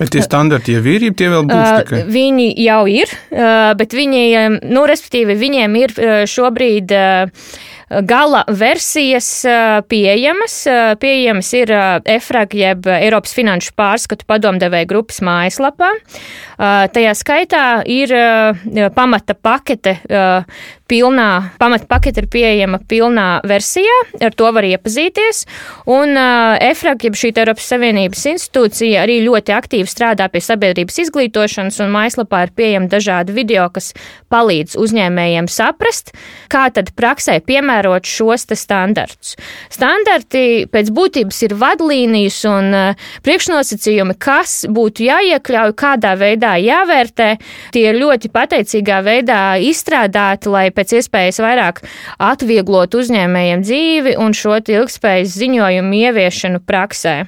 Bet 0.00 0.10
tie 0.14 0.22
standarti 0.24 0.74
jau 0.74 0.82
ir, 0.88 1.04
tie 1.14 1.28
vēl 1.30 1.44
būs 1.46 1.68
tikai? 1.82 2.00
Viņi 2.10 2.48
jau 2.64 2.80
ir, 2.90 3.12
bet 3.78 3.94
viņi, 3.94 4.22
nu, 4.72 4.86
respektīvi, 4.88 5.36
viņiem 5.38 5.76
ir 5.82 5.94
šobrīd 6.32 6.94
gala 8.00 8.44
versijas 8.48 9.28
pieejamas. 9.88 10.56
Pieejamas 11.00 11.52
ir 11.58 11.72
EFRAG 12.16 12.54
jeb 12.56 12.88
Eiropas 12.88 13.34
Finanšu 13.36 13.74
pārskatu 13.78 14.26
padomdevēja 14.28 14.88
grupas 14.88 15.20
mājaslapā. 15.24 15.90
Tajā 16.94 17.16
skaitā 17.18 17.64
ir 17.90 18.12
pamata 18.94 19.34
pakete 19.34 19.98
pilnā, 20.92 21.28
pamata 21.58 21.88
pakete 21.88 22.22
ir 22.22 22.28
pieejama 22.30 22.78
pilnā 22.88 23.26
versijā, 23.48 23.94
ar 24.22 24.34
to 24.36 24.50
var 24.52 24.66
iepazīties. 24.68 25.44
Un 25.90 26.14
EFRAG, 26.16 27.06
jeb 27.08 27.16
šī 27.18 27.32
Eiropas 27.32 27.70
Savienības 27.72 28.26
institūcija, 28.34 29.02
arī 29.06 29.20
ļoti 29.24 29.56
aktīvi 29.56 29.88
strādā 29.90 30.28
pie 30.30 30.42
sabiedrības 30.44 31.00
izglītošanas, 31.06 31.80
un 31.82 31.94
mājaslapā 31.96 32.44
ir 32.46 32.54
pieejami 32.56 32.92
dažādi 32.92 33.34
video, 33.34 33.66
kas 33.72 33.90
palīdz 34.32 34.76
uzņēmējiem 34.80 35.48
saprast, 35.50 36.12
kā 36.52 36.68
tad 36.76 36.92
praksē 36.96 37.40
piemērot 37.40 37.81
piemērot 37.82 38.06
šos 38.06 38.46
standartus. 38.54 39.36
Standarti 39.70 40.66
pēc 40.70 40.90
būtības 40.92 41.42
ir 41.46 41.54
vadlīnijas 41.58 42.44
un 42.46 42.74
eh, 42.74 42.96
priekšnosacījumi, 43.22 44.16
kas 44.18 44.66
būtu 44.68 45.06
jāiekļauj, 45.06 45.74
kādā 45.74 46.14
veidā 46.16 46.56
jāvērtē. 46.60 47.38
Tie 47.72 47.88
ir 47.88 47.98
ļoti 47.98 48.30
pateicīgā 48.32 49.02
veidā 49.02 49.58
izstrādāti, 49.58 50.48
lai 50.48 50.70
pēc 50.70 50.98
iespējas 51.00 51.40
vairāk 51.42 51.82
atvieglotu 52.18 53.02
uzņēmējiem 53.02 53.62
dzīvi 53.62 54.16
un 54.18 54.32
šo 54.32 54.60
ilgspējas 54.62 55.38
ziņojumu 55.38 56.02
ieviešanu 56.06 56.62
praksē. 56.66 57.22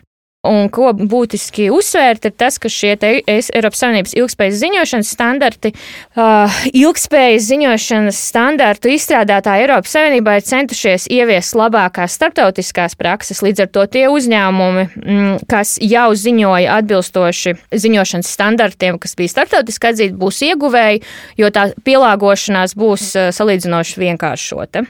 Un 0.45 0.69
ko 0.73 0.91
būtiski 0.93 1.71
uzsvērt, 1.73 2.27
ir 2.29 2.35
tas, 2.37 2.59
ka 2.61 2.69
šie 2.69 2.93
Eiropas 3.01 3.81
Savienības 3.81 4.13
ilgspējas 4.19 4.59
ziņošanas 4.61 5.13
standarti, 5.15 5.71
uh, 6.19 6.59
ilgspējas 6.69 7.47
ziņošanas 7.49 8.19
standartu 8.29 8.93
izstrādātāji 8.93 9.65
Eiropas 9.65 9.95
Savienībā 9.97 10.37
ir 10.37 10.45
centušies 10.45 11.07
ieviest 11.13 11.57
labākās 11.57 12.19
starptautiskās 12.19 12.97
prakses. 13.01 13.41
Līdz 13.45 13.65
ar 13.65 13.71
to 13.73 13.87
tie 13.97 14.05
uzņēmumi, 14.13 14.85
mm, 15.01 15.47
kas 15.49 15.79
jau 15.81 16.11
ziņoja 16.13 16.77
atbilstoši 16.81 17.57
ziņošanas 17.85 18.35
standartiem, 18.37 19.01
kas 19.01 19.17
bija 19.17 19.33
starptautiski 19.33 19.93
atzīti, 19.95 20.19
būs 20.21 20.43
ieguvēji, 20.51 21.01
jo 21.41 21.51
tā 21.55 21.71
pielāgošanās 21.89 22.77
būs 22.77 23.09
uh, 23.17 23.33
salīdzinoši 23.33 24.05
vienkāršota. 24.05 24.85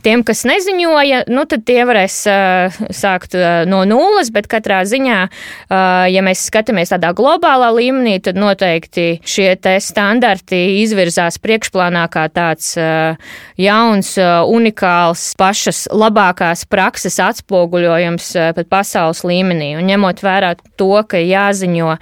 Tiem, 0.00 0.22
kas 0.24 0.46
neziņoja, 0.48 1.24
nu, 1.28 1.44
tad 1.50 1.66
tie 1.68 1.82
varēs 1.84 2.14
uh, 2.30 2.78
sākt 2.94 3.34
uh, 3.36 3.62
no 3.68 3.82
nulles, 3.88 4.30
bet 4.32 4.48
katrā 4.48 4.80
ziņā, 4.88 5.18
uh, 5.28 6.06
ja 6.08 6.22
mēs 6.24 6.46
skatāmies 6.48 6.92
tādā 6.94 7.10
globālā 7.16 7.68
līmenī, 7.76 8.16
tad 8.24 8.40
noteikti 8.40 9.20
šie 9.20 9.50
standarti 9.84 10.80
izvirzās 10.80 11.36
priekšplānā 11.44 12.06
kā 12.12 12.26
tāds 12.32 12.72
uh, 12.80 13.20
jauns, 13.60 14.14
uh, 14.16 14.40
unikāls, 14.48 15.34
pašas 15.40 15.84
labākās 15.92 16.64
prakses 16.70 17.20
atspoguļojums 17.20 18.32
uh, 18.38 18.50
pat 18.56 18.72
pasaules 18.72 19.20
līmenī. 19.28 19.74
Un 19.76 19.90
ņemot 19.90 20.24
vērā 20.24 20.54
to, 20.80 20.94
ka 21.04 21.20
jāziņo 21.20 21.96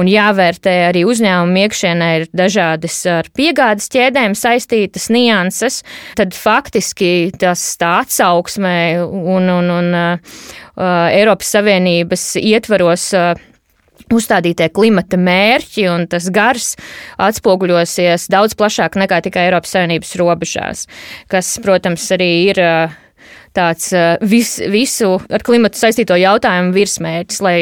un 0.00 0.10
jāvērtē 0.10 0.74
arī 0.88 1.04
uzņēmumu 1.06 1.64
iekšienē 1.64 2.08
ir 2.18 2.26
dažādas 2.34 2.96
ar 3.10 3.28
piegādes 3.36 3.90
ķēdēm 3.94 4.34
saistītas 4.38 5.10
nianses, 5.14 5.82
tad 6.18 6.34
faktiski 6.36 7.33
tas 7.40 7.62
tā 7.80 7.96
atsauksmē 8.02 8.76
un, 9.04 9.48
un, 9.50 9.72
un 9.78 9.90
uh, 9.98 10.38
Eiropas 11.10 11.54
Savienības 11.56 12.34
ietvaros 12.40 13.10
uh, 13.18 13.32
uzstādītie 14.14 14.68
klimata 14.74 15.18
mērķi 15.20 15.86
un 15.90 16.08
tas 16.10 16.26
gars 16.34 16.74
atspoguļosies 17.22 18.28
daudz 18.32 18.56
plašāk 18.58 18.98
nekā 19.00 19.22
tikai 19.26 19.48
Eiropas 19.48 19.74
Savienības 19.76 20.14
robežās, 20.20 20.84
kas, 21.32 21.54
protams, 21.64 22.06
arī 22.14 22.30
ir 22.50 22.62
uh, 22.62 23.00
tāds 23.54 23.90
eh, 23.94 24.14
vis, 24.26 24.56
visu 24.70 25.14
ar 25.32 25.44
klimatu 25.46 25.78
saistīto 25.78 26.16
jautājumu 26.18 26.74
virsmērķis, 26.74 27.40
lai 27.44 27.56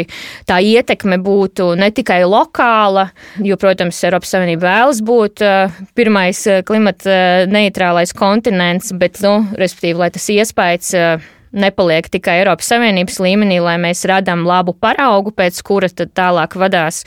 tā 0.49 0.61
ietekme 0.65 1.19
būtu 1.23 1.73
ne 1.81 1.91
tikai 1.95 2.23
lokāla, 2.29 3.09
jo, 3.45 3.59
protams, 3.61 4.01
Eiropas 4.07 4.33
Savienība 4.35 4.69
vēlas 4.71 5.03
būt 5.05 5.45
eh, 5.45 5.83
pirmais 5.99 6.41
eh, 6.49 6.65
klimata 6.67 7.47
neitrālais 7.51 8.15
kontinents, 8.17 8.93
bet, 8.99 9.21
nu, 9.25 9.39
respektīvi, 9.59 10.01
lai 10.01 10.11
tas 10.15 10.29
iespējas 10.33 10.97
nepaliek 11.53 12.07
tikai 12.09 12.39
Eiropas 12.41 12.71
Savienības 12.73 13.19
līmenī, 13.21 13.59
lai 13.61 13.77
mēs 13.81 14.07
radām 14.09 14.47
labu 14.49 14.73
paraugu, 14.73 15.35
pēc 15.37 15.59
kura 15.67 15.91
tad 15.93 16.15
tālāk 16.17 16.57
vadās 16.57 17.03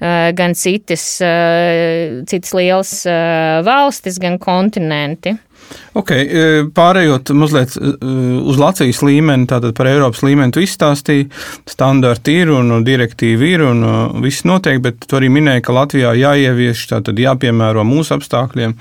gan 0.00 0.56
citas, 0.58 1.04
citas 1.22 2.54
lielas 2.58 2.96
valstis, 3.62 4.18
gan 4.18 4.40
kontinenti. 4.42 5.36
Okay, 5.94 6.24
e, 6.26 6.46
pārējot 6.74 7.30
mazliet 7.38 7.76
e, 7.78 7.92
uz 8.50 8.56
Latvijas 8.58 8.98
līmeni, 9.06 9.46
tātad 9.46 9.76
par 9.78 9.86
Eiropas 9.86 10.24
līmeni 10.26 10.50
tu 10.54 10.62
izstāstīji, 10.64 11.28
standarti 11.70 12.34
ir 12.40 12.50
un 12.50 12.80
direktīvi 12.82 13.52
ir 13.54 13.62
un 13.68 13.84
e, 13.86 13.92
viss 14.24 14.42
notiek, 14.48 14.80
bet 14.82 15.06
tu 15.06 15.20
arī 15.20 15.30
minēji, 15.30 15.62
ka 15.62 15.76
Latvijā 15.76 16.10
jāievieš, 16.18 16.88
tātad 16.90 17.22
jāpiemēro 17.22 17.86
mūsu 17.86 18.16
apstākļiem. 18.18 18.74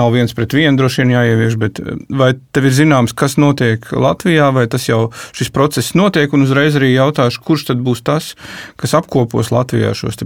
Nav 0.00 0.16
viens 0.16 0.32
pret 0.36 0.56
vienu 0.56 0.80
droši 0.80 1.04
vien 1.04 1.12
jāievieš, 1.18 1.58
bet 1.60 1.82
vai 2.08 2.32
tev 2.56 2.70
ir 2.70 2.76
zināms, 2.78 3.12
kas 3.12 3.36
notiek 3.36 3.84
Latvijā, 3.92 4.48
vai 4.56 4.64
tas 4.72 4.88
jau 4.88 5.10
šis 5.36 5.52
process 5.52 5.92
notiek, 5.98 6.32
un 6.32 6.48
uzreiz 6.48 6.80
arī 6.80 6.94
jautāšu, 6.94 7.44
kurš 7.44 7.68
tad 7.74 7.84
būs 7.84 8.00
tas, 8.06 8.32
kas 8.80 8.96
apkopos 8.96 9.52
Latvijā 9.52 9.92
šos 9.92 10.24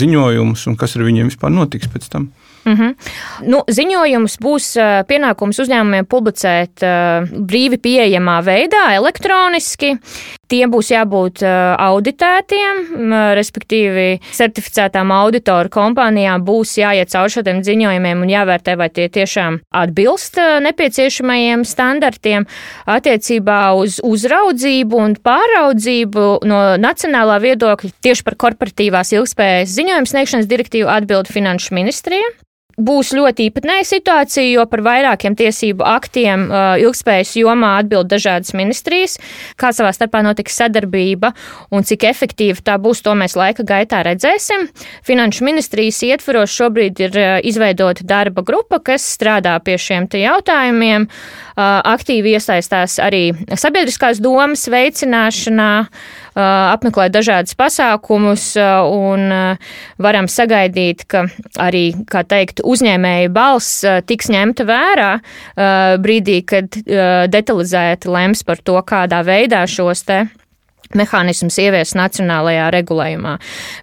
ziņojumus 0.00 0.70
un 0.72 0.80
kas 0.80 0.96
ar 0.96 1.04
viņiem 1.04 1.28
vispār 1.28 1.52
notiks 1.52 1.92
pēc 1.92 2.08
tam? 2.16 2.32
Mm 2.64 2.74
-hmm. 2.76 2.94
nu, 3.48 3.62
ziņojums 3.68 4.36
būs 4.42 4.66
pienākums 5.08 5.58
uzņēmumiem 5.62 6.06
publicēt 6.06 6.84
brīvi 7.30 7.78
pieejamā 7.78 8.40
veidā, 8.44 8.92
elektroniski. 8.94 9.96
Tiem 10.50 10.70
būs 10.70 10.90
jābūt 10.90 11.44
auditētiem, 11.78 13.12
respektīvi 13.38 14.18
certificētām 14.34 15.12
auditoru 15.14 15.70
kompānijām 15.70 16.42
būs 16.42 16.74
jāiet 16.78 17.08
cauri 17.12 17.30
šādiem 17.30 17.62
ziņojumiem 17.62 18.22
un 18.22 18.32
jāvērtē, 18.32 18.76
vai 18.76 18.88
tie 18.90 19.08
tiešām 19.08 19.60
atbilst 19.70 20.36
nepieciešamajiem 20.66 21.64
standartiem 21.64 22.46
attiecībā 22.86 23.60
uz 23.78 24.00
uzraudzību 24.02 24.96
un 24.96 25.14
pāraudzību 25.14 26.26
no 26.50 26.60
nacionālā 26.82 27.38
viedokļa 27.46 27.90
tieši 28.02 28.26
par 28.26 28.34
korporatīvās 28.34 29.14
ilgspējas 29.14 29.74
ziņojumu 29.78 30.06
sniegšanas 30.06 30.50
direktīvu 30.50 30.90
atbild 30.90 31.30
Finanšu 31.30 31.74
ministrija. 31.78 32.26
Būs 32.80 33.12
ļoti 33.16 33.48
īpatnēja 33.50 33.86
situācija, 33.88 34.46
jo 34.54 34.64
par 34.70 34.82
vairākiem 34.86 35.36
tiesību 35.38 35.84
aktiem 35.86 36.46
uh, 36.48 36.74
ilgspējas 36.80 37.34
jomā 37.40 37.76
atbild 37.80 38.10
dažādas 38.10 38.54
ministrijas. 38.56 39.18
Kā 39.60 39.72
savā 39.76 39.92
starpā 39.94 40.22
notiks 40.26 40.56
sadarbība 40.60 41.32
un 41.74 41.86
cik 41.86 42.08
efektīva 42.10 42.64
tā 42.64 42.78
būs, 42.82 43.02
to 43.04 43.14
mēs 43.18 43.36
laika 43.38 43.66
gaitā 43.66 44.02
redzēsim. 44.06 44.68
Finanšu 45.06 45.46
ministrijas 45.46 46.00
ietvaros 46.08 46.54
šobrīd 46.56 47.04
ir 47.06 47.20
uh, 47.20 47.36
izveidota 47.46 48.06
darba 48.06 48.44
grupa, 48.46 48.80
kas 48.90 49.06
strādā 49.16 49.56
pie 49.64 49.76
šiem 49.80 50.08
jautājumiem, 50.10 51.06
uh, 51.06 51.62
aktīvi 51.92 52.34
iesaistās 52.38 52.98
arī 53.02 53.30
sabiedriskās 53.54 54.20
domas 54.22 54.66
veicināšanā 54.70 55.70
apmeklē 56.40 57.08
dažādas 57.12 57.56
pasākumus 57.58 58.52
un 58.56 59.30
varam 60.00 60.28
sagaidīt, 60.30 61.06
ka 61.10 61.26
arī, 61.60 61.84
kā 62.10 62.24
teikt, 62.28 62.64
uzņēmēju 62.66 63.32
balss 63.34 63.84
tiks 64.08 64.30
ņemta 64.32 64.66
vērā 64.68 65.12
brīdī, 66.02 66.40
kad 66.48 66.82
detalizēti 67.30 68.10
lems 68.10 68.44
par 68.46 68.62
to, 68.64 68.78
kādā 68.86 69.22
veidā 69.26 69.66
šos 69.70 70.06
te 70.08 70.24
mehānisms 70.96 71.54
ievies 71.62 71.94
nacionālajā 71.94 72.66
regulējumā. 72.74 73.36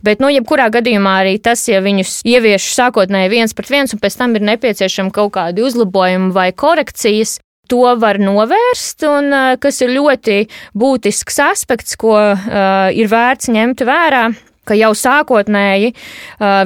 Bet, 0.04 0.20
nu, 0.24 0.28
jebkurā 0.34 0.68
gadījumā 0.74 1.14
arī 1.22 1.38
tas, 1.44 1.64
ja 1.70 1.80
viņus 1.84 2.20
ievieš 2.28 2.68
sākotnēji 2.76 3.32
viens 3.32 3.56
pret 3.56 3.72
viens, 3.72 3.96
un 3.96 4.02
pēc 4.04 4.18
tam 4.20 4.36
ir 4.36 4.44
nepieciešama 4.50 5.14
kaut 5.16 5.36
kādi 5.38 5.64
uzlabojumi 5.64 6.34
vai 6.36 6.50
korekcijas, 6.52 7.38
to 7.70 7.84
var 8.00 8.20
novērst, 8.22 9.06
un 9.08 9.32
kas 9.62 9.82
ir 9.84 9.94
ļoti 9.96 10.42
būtisks 10.78 11.40
aspekts, 11.48 11.98
ko 12.00 12.16
uh, 12.18 12.90
ir 12.92 13.12
vērts 13.12 13.52
ņemt 13.54 13.86
vērā 13.88 14.28
ka 14.68 14.78
jau 14.78 14.92
sākotnēji, 14.98 15.94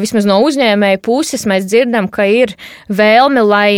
vismaz 0.02 0.28
no 0.30 0.40
uzņēmēja 0.46 1.02
puses, 1.06 1.46
mēs 1.50 1.68
dzirdam, 1.70 2.10
ka 2.12 2.26
ir 2.30 2.56
vēlme, 2.90 3.44
lai 3.46 3.70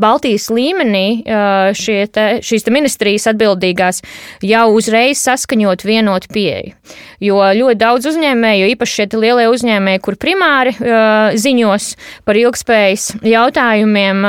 Baltijas 0.00 0.48
līmenī 0.52 1.22
te, 1.24 2.26
šīs 2.44 2.66
te 2.66 2.74
ministrijas 2.74 3.28
atbildīgās 3.32 4.02
jau 4.46 4.66
uzreiz 4.74 5.22
saskaņot 5.22 5.86
vienotu 5.86 6.30
pieeju. 6.34 6.74
Jo 7.20 7.40
ļoti 7.56 7.78
daudz 7.80 8.10
uzņēmēju, 8.10 8.70
īpaši 8.74 9.00
šie 9.00 9.08
lielie 9.20 9.48
uzņēmēji, 9.52 10.02
kur 10.04 10.16
primāri 10.20 10.74
ziņos 11.40 11.90
par 12.28 12.40
ilgspējas 12.40 13.10
jautājumiem, 13.26 14.24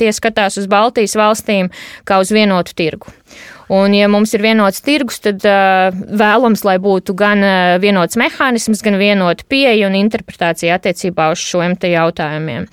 tie 0.00 0.12
skatās 0.16 0.58
uz 0.60 0.68
Baltijas 0.70 1.16
valstīm 1.18 1.72
kā 2.08 2.22
uz 2.22 2.32
vienotu 2.34 2.76
tirgu. 2.78 3.12
Un, 3.72 3.94
ja 3.96 4.08
mums 4.12 4.34
ir 4.36 4.42
vienots 4.44 4.82
tirgus, 4.84 5.20
tad 5.24 5.44
uh, 5.48 5.94
vēlams, 6.20 6.64
lai 6.68 6.76
būtu 6.82 7.14
gan 7.16 7.40
uh, 7.40 7.76
vienots 7.80 8.18
mehānisms, 8.20 8.82
gan 8.84 8.98
vienota 9.00 9.46
pieeja 9.48 9.88
un 9.88 9.96
interpretācija 9.96 10.76
attiecībā 10.76 11.30
uz 11.32 11.40
šiem 11.40 11.78
jautājumiem. 11.80 12.68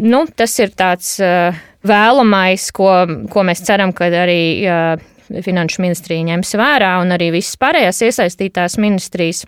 Nu, 0.00 0.24
tas 0.32 0.56
ir 0.62 0.72
tāds 0.78 1.18
uh, 1.20 1.52
vēlamais, 1.84 2.70
ko, 2.72 2.90
ko 3.28 3.44
mēs 3.44 3.64
ceram, 3.68 3.92
ka 3.92 4.10
arī. 4.24 4.42
Uh, 4.64 5.14
Finanšu 5.28 5.82
ministrija 5.84 6.24
ņems 6.24 6.54
vērā 6.56 6.94
un 7.02 7.10
arī 7.12 7.26
visas 7.34 7.58
pārējās 7.60 7.98
iesaistītās 8.06 8.78
ministrijas. 8.80 9.42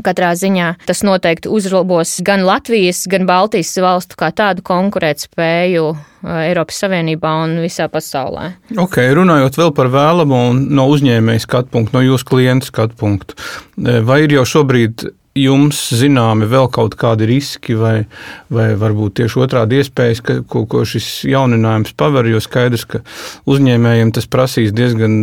Katrā 0.00 0.32
ziņā 0.38 0.68
tas 0.88 1.02
noteikti 1.04 1.50
uzlabos 1.52 2.14
gan 2.24 2.46
Latvijas, 2.48 3.04
gan 3.10 3.26
Baltijas 3.28 3.74
valstu 3.82 4.16
kā 4.20 4.30
tādu 4.32 4.64
konkurētspēju 4.64 5.84
uh, 5.92 6.02
Eiropas 6.46 6.80
Savienībā 6.84 7.32
un 7.44 7.58
visā 7.62 7.88
pasaulē. 7.92 8.52
Ok, 8.80 9.00
runājot 9.18 9.58
vēl 9.60 9.74
par 9.76 9.92
vēlamo 9.92 10.44
un 10.52 10.62
no 10.72 10.88
uzņēmēja 10.92 11.44
skatu 11.44 11.74
punktu, 11.74 11.96
no 11.98 12.04
jūsu 12.06 12.28
klienta 12.32 12.70
skatu 12.70 12.96
punktu, 12.98 13.36
vai 13.76 14.22
ir 14.24 14.38
jau 14.38 14.46
šobrīd 14.56 15.10
jums 15.38 15.78
zināmi 15.96 16.46
vēl 16.48 16.68
kaut 16.72 16.94
kādi 17.00 17.26
riski, 17.30 17.74
vai, 17.78 18.04
vai 18.52 18.72
varbūt 18.78 19.16
tieši 19.20 19.40
otrādi 19.40 19.78
iespējas, 19.80 20.20
ka, 20.24 20.36
ko, 20.48 20.64
ko 20.68 20.82
šis 20.88 21.06
jauninājums 21.30 21.94
paver, 21.96 22.28
jo 22.28 22.40
skaidrs, 22.42 22.84
ka 22.88 23.00
uzņēmējiem 23.48 24.12
tas 24.12 24.28
prasīs 24.28 24.74
diezgan 24.76 25.14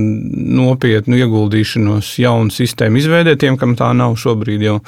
nopietnu 0.58 1.20
ieguldīšanos 1.20 2.16
jaunu 2.24 2.54
sistēmu 2.54 3.02
izveidē, 3.02 3.36
tiem, 3.40 3.60
kam 3.62 3.76
tā 3.80 3.92
nav 3.98 4.18
šobrīd 4.20 4.66
jau, 4.66 4.80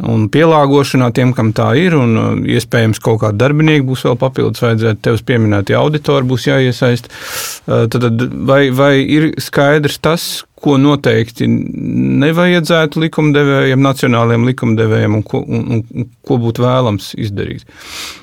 un 0.00 0.28
pielāgošanā 0.32 1.10
tiem, 1.14 1.36
kam 1.36 1.52
tā 1.56 1.70
ir, 1.80 1.98
un 1.98 2.16
uh, 2.16 2.32
iespējams 2.56 3.02
kaut 3.04 3.20
kādi 3.26 3.40
darbinieki 3.44 3.84
būs 3.90 4.06
vēl 4.08 4.18
papildus 4.20 4.64
vajadzētu, 4.64 5.02
tevis 5.04 5.26
pieminētie 5.28 5.76
auditori 5.76 6.30
būs 6.32 6.48
jāiesaist. 6.48 7.12
Uh, 7.68 7.84
tad 7.92 8.08
vai, 8.48 8.66
vai 8.74 8.94
ir 9.04 9.34
skaidrs 9.44 10.00
tas, 10.00 10.28
ko 10.64 10.76
noteikti 10.80 11.46
nevajadzētu 11.48 13.02
likumdevējiem, 13.04 13.82
nacionālajiem 13.84 14.48
likumdevējiem, 14.48 15.18
un 15.18 15.24
ko, 15.26 15.42
un, 15.44 15.84
un 15.84 16.08
ko 16.24 16.38
būtu 16.40 16.64
vēlams 16.64 17.12
izdarīt? 17.20 17.66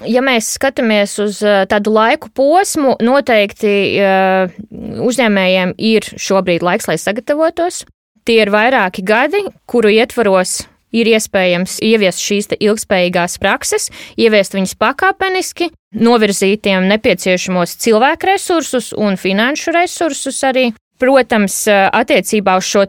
Ja 0.10 0.24
mēs 0.26 0.54
skatāmies 0.58 1.18
uz 1.22 1.42
uh, 1.46 1.64
tādu 1.70 1.94
laiku 1.96 2.32
posmu, 2.38 2.98
noteikti 3.04 3.76
uh, 4.02 4.60
uzņēmējiem 5.06 5.78
ir 5.92 6.12
šobrīd 6.18 6.66
laiks, 6.66 6.90
lai 6.90 6.98
sagatavotos. 7.02 7.84
Tie 8.26 8.38
ir 8.44 8.52
vairāki 8.54 9.02
gadi, 9.06 9.42
kuru 9.70 9.90
ietvaros 9.94 10.62
ir 10.96 11.10
iespējams 11.12 11.80
ieviest 11.86 12.22
šīs 12.22 12.52
ilgspējīgās 12.58 13.38
prakses, 13.42 13.90
ieviest 14.20 14.56
viņas 14.58 14.76
pakāpeniski, 14.82 15.72
novirzīt 15.98 16.66
tiem 16.68 16.88
nepieciešamos 16.92 17.78
cilvēku 17.82 18.32
resursus 18.32 18.92
un 18.98 19.18
finanšu 19.20 19.76
resursus 19.76 20.44
arī. 20.48 20.72
Protams, 21.02 21.56
attiecībā 21.68 22.60
uz 22.62 22.68
šo 22.70 22.86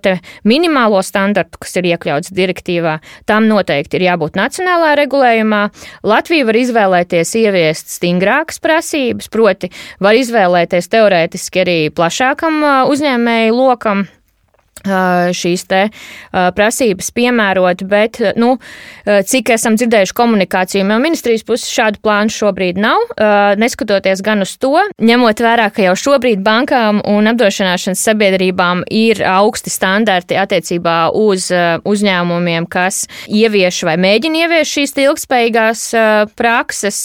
minimālo 0.48 1.00
standartu, 1.04 1.62
kas 1.62 1.76
ir 1.80 1.88
iekļauts 1.94 2.32
direktīvā, 2.36 2.98
tam 3.28 3.48
noteikti 3.48 3.96
ir 3.96 4.06
jābūt 4.10 4.36
nacionālā 4.36 4.94
regulējumā. 5.00 5.62
Latvija 6.04 6.48
var 6.48 6.58
izvēlēties 6.60 7.34
ieviest 7.40 7.92
stingrākas 7.96 8.60
prasības, 8.60 9.32
proti, 9.32 9.72
var 10.02 10.18
izvēlēties 10.18 10.92
teorētiski 10.92 11.64
arī 11.64 11.78
plašākam 11.94 12.60
uzņēmēju 12.92 13.56
lokam 13.56 14.06
šīs 14.84 15.64
te 15.70 15.82
prasības 16.32 17.10
piemērot, 17.14 17.84
bet, 17.88 18.18
nu, 18.40 18.54
cik 19.04 19.52
esam 19.54 19.76
dzirdējuši 19.78 20.16
komunikāciju 20.16 20.86
no 20.88 20.98
ministrijas 21.02 21.44
puses, 21.46 21.70
šādu 21.72 22.02
plānu 22.04 22.32
šobrīd 22.32 22.80
nav, 22.82 23.02
neskatoties 23.60 24.22
gan 24.24 24.44
uz 24.44 24.54
to, 24.62 24.74
ņemot 25.02 25.42
vērā, 25.44 25.68
ka 25.74 25.86
jau 25.86 25.94
šobrīd 25.98 26.42
bankām 26.44 27.02
un 27.08 27.30
apdrošināšanas 27.32 28.02
sabiedrībām 28.08 28.84
ir 28.90 29.22
augsti 29.28 29.72
standarti 29.72 30.38
attiecībā 30.40 30.96
uz 31.16 31.48
uzņēmumiem, 31.88 32.66
kas 32.70 33.04
ievieš 33.28 33.82
vai 33.88 33.96
mēģina 34.02 34.44
ievieš 34.46 34.74
šīs 34.78 34.96
ilgspējīgās 35.06 35.84
prakses, 36.38 37.04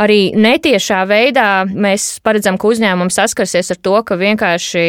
arī 0.00 0.20
netiešā 0.36 1.02
veidā 1.10 1.48
mēs 1.70 2.18
paredzam, 2.24 2.58
ka 2.60 2.70
uzņēmums 2.70 3.18
saskarsies 3.20 3.72
ar 3.74 3.80
to, 3.80 3.96
ka 4.06 4.18
vienkārši 4.20 4.86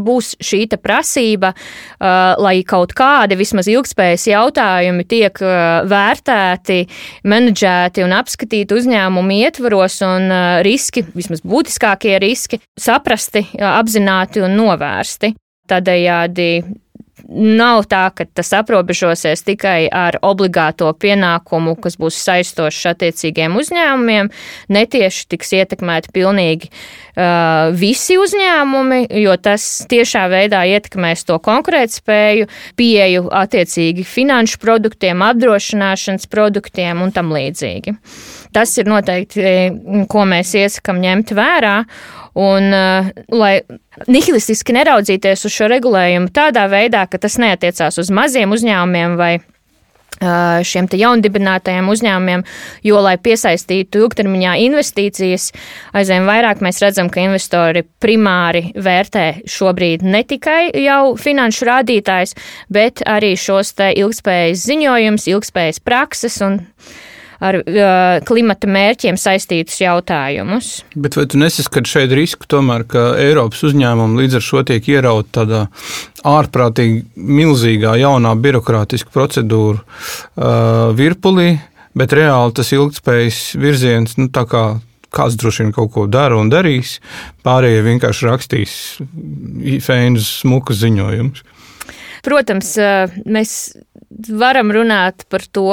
būs 0.00 0.34
šī 0.44 0.66
prasība, 0.70 1.19
prasība, 1.20 1.52
uh, 1.54 2.36
lai 2.40 2.62
kaut 2.64 2.94
kādi 2.96 3.36
vismaz 3.38 3.68
ilgspējas 3.68 4.26
jautājumi 4.30 5.04
tiek 5.08 5.36
uh, 5.42 5.84
vērtēti, 5.88 6.86
menedžēti 7.24 8.04
un 8.04 8.12
apskatīti 8.16 8.74
uzņēmumu 8.74 9.40
ietvaros 9.44 10.00
un 10.06 10.30
uh, 10.30 10.60
riski, 10.64 11.04
vismaz 11.14 11.42
būtiskākie 11.44 12.18
riski, 12.20 12.60
saprasti, 12.78 13.44
apzināti 13.60 14.42
un 14.44 14.56
novērsti. 14.56 15.34
Tādējādi 15.70 16.48
nav 17.30 17.84
tā, 17.90 18.02
ka 18.14 18.26
tas 18.26 18.50
aprobežosies 18.58 19.44
tikai 19.46 19.86
ar 19.86 20.18
obligāto 20.26 20.90
pienākumu, 20.98 21.76
kas 21.80 21.96
būs 22.00 22.18
saistošs 22.24 22.88
attiecīgiem 22.90 23.54
uzņēmumiem. 23.60 24.30
Netieši 24.72 25.28
tiks 25.30 25.54
ietekmēti 25.60 26.10
pilnīgi 26.14 26.70
uh, 26.70 27.70
visi 27.78 28.18
uzņēmumi, 28.20 29.04
jo 29.22 29.36
tas 29.42 29.66
tiešā 29.90 30.26
veidā 30.32 30.64
ietekmēs 30.74 31.24
to 31.28 31.38
konkurētspēju, 31.42 32.50
pieeju 32.80 33.28
attiecīgi 33.40 34.06
finanšu 34.06 34.60
produktiem, 34.62 35.22
apdrošināšanas 35.30 36.26
produktiem 36.30 37.04
un 37.04 37.14
tam 37.14 37.30
līdzīgi. 37.36 37.94
Tas 38.54 38.74
ir 38.82 38.90
noteikti, 38.90 39.44
ko 40.10 40.26
mēs 40.26 40.56
iesakam 40.58 40.98
ņemt 41.02 41.36
vērā. 41.38 41.76
Un, 42.40 42.72
uh, 42.72 43.10
lai 43.34 43.54
nihilistiski 44.08 44.72
neraudzīties 44.76 45.44
uz 45.44 45.52
šo 45.52 45.68
regulējumu 45.72 46.30
tādā 46.32 46.66
veidā, 46.72 47.04
ka 47.10 47.20
tas 47.20 47.36
neatiecās 47.42 48.00
uz 48.00 48.12
maziem 48.14 48.54
uzņēmumiem 48.56 49.16
vai 49.20 49.32
uh, 50.20 50.60
šiem 50.66 50.88
jaundibinātajiem 51.00 51.88
uzņēmumiem, 51.90 52.44
jo, 52.86 53.00
lai 53.04 53.16
piesaistītu 53.22 54.04
ilgtermiņā 54.04 54.56
investīcijas, 54.66 55.50
aizvien 55.96 56.28
vairāk 56.28 56.62
mēs 56.64 56.80
redzam, 56.84 57.10
ka 57.12 57.24
investori 57.24 57.84
primāri 58.02 58.70
vērtē 58.76 59.26
šobrīd 59.48 60.04
ne 60.06 60.22
tikai 60.24 60.70
jau 60.84 61.16
finanšu 61.20 61.68
rādītājs, 61.68 62.36
bet 62.72 63.04
arī 63.08 63.34
šos 63.36 63.74
te 63.78 63.92
ilgspējas 64.00 64.66
ziņojums, 64.70 65.30
ilgspējas 65.34 65.84
prakses 65.84 66.40
un 66.46 66.60
ar 67.40 67.60
uh, 67.60 68.20
klimata 68.28 68.68
mērķiem 68.70 69.18
saistītus 69.20 69.80
jautājumus. 69.82 70.72
Bet 70.94 71.16
vai 71.18 71.26
tu 71.30 71.40
nesaskati 71.40 71.90
šeit 71.90 72.14
risku 72.16 72.48
tomēr, 72.50 72.84
ka 72.90 73.06
Eiropas 73.20 73.64
uzņēmumi 73.70 74.24
līdz 74.24 74.38
ar 74.40 74.46
šo 74.46 74.64
tiek 74.68 74.92
ierauti 74.92 75.34
tādā 75.40 75.64
ārprātīgi 76.28 77.04
milzīgā 77.16 77.96
jaunā 78.02 78.36
birokrātiska 78.44 79.12
procedūra 79.14 79.80
uh, 79.80 80.94
virpulī? 80.96 81.56
bet 81.96 82.14
reāli 82.14 82.54
tas 82.56 82.72
ilgspējas 82.74 83.40
virziens, 83.60 84.16
nu, 84.20 84.30
tā 84.32 84.44
kā 84.48 84.64
kāds 85.10 85.36
droši 85.40 85.64
vien 85.64 85.72
kaut 85.74 85.92
ko 85.94 86.06
dara 86.10 86.38
un 86.38 86.50
darīs, 86.52 86.98
pārējie 87.46 87.82
vienkārši 87.86 88.28
rakstīs 88.28 88.74
fēnus, 89.82 90.28
smukus 90.44 90.82
ziņojumus. 90.84 91.42
Protams, 92.20 92.74
mēs 93.24 93.52
varam 94.10 94.72
runāt 94.74 95.26
par 95.30 95.44
to, 95.54 95.68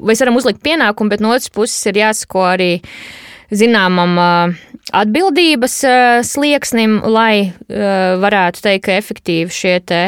vai 0.00 0.16
varam 0.16 0.40
uzlikt 0.40 0.62
pienākumu, 0.64 1.12
bet 1.12 1.24
no 1.24 1.34
otras 1.34 1.52
puses 1.52 1.80
ir 1.90 2.00
jāsako 2.00 2.46
arī 2.54 2.72
zināmam 3.50 4.14
atbildības 4.94 5.74
slieksnim, 6.26 7.00
lai 7.10 7.50
varētu 8.22 8.62
teikt, 8.62 8.84
ka 8.86 8.94
efektīvi 8.98 9.54
šie 9.54 9.74
te 9.86 10.00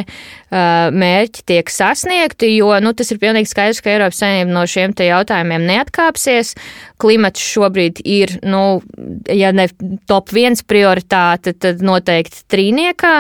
mērķi 0.53 1.45
tiek 1.51 1.71
sasniegti, 1.71 2.53
jo 2.57 2.71
nu, 2.83 2.95
tas 2.97 3.11
ir 3.13 3.21
pilnīgi 3.23 3.51
skaidrs, 3.51 3.83
ka 3.83 3.93
Eiropas 3.95 4.23
Savienība 4.23 4.55
no 4.55 4.65
šiem 4.69 4.95
jautājumiem 4.95 5.67
neatkāpsies. 5.69 6.55
Klimats 7.03 7.43
šobrīd 7.43 8.03
ir, 8.07 8.39
nu, 8.47 8.81
ja 9.27 9.53
ne 9.55 9.69
top 10.11 10.33
viens 10.35 10.63
prioritāte, 10.63 11.57
tad 11.59 11.83
noteikti 11.83 12.47
trīniekā 12.53 13.17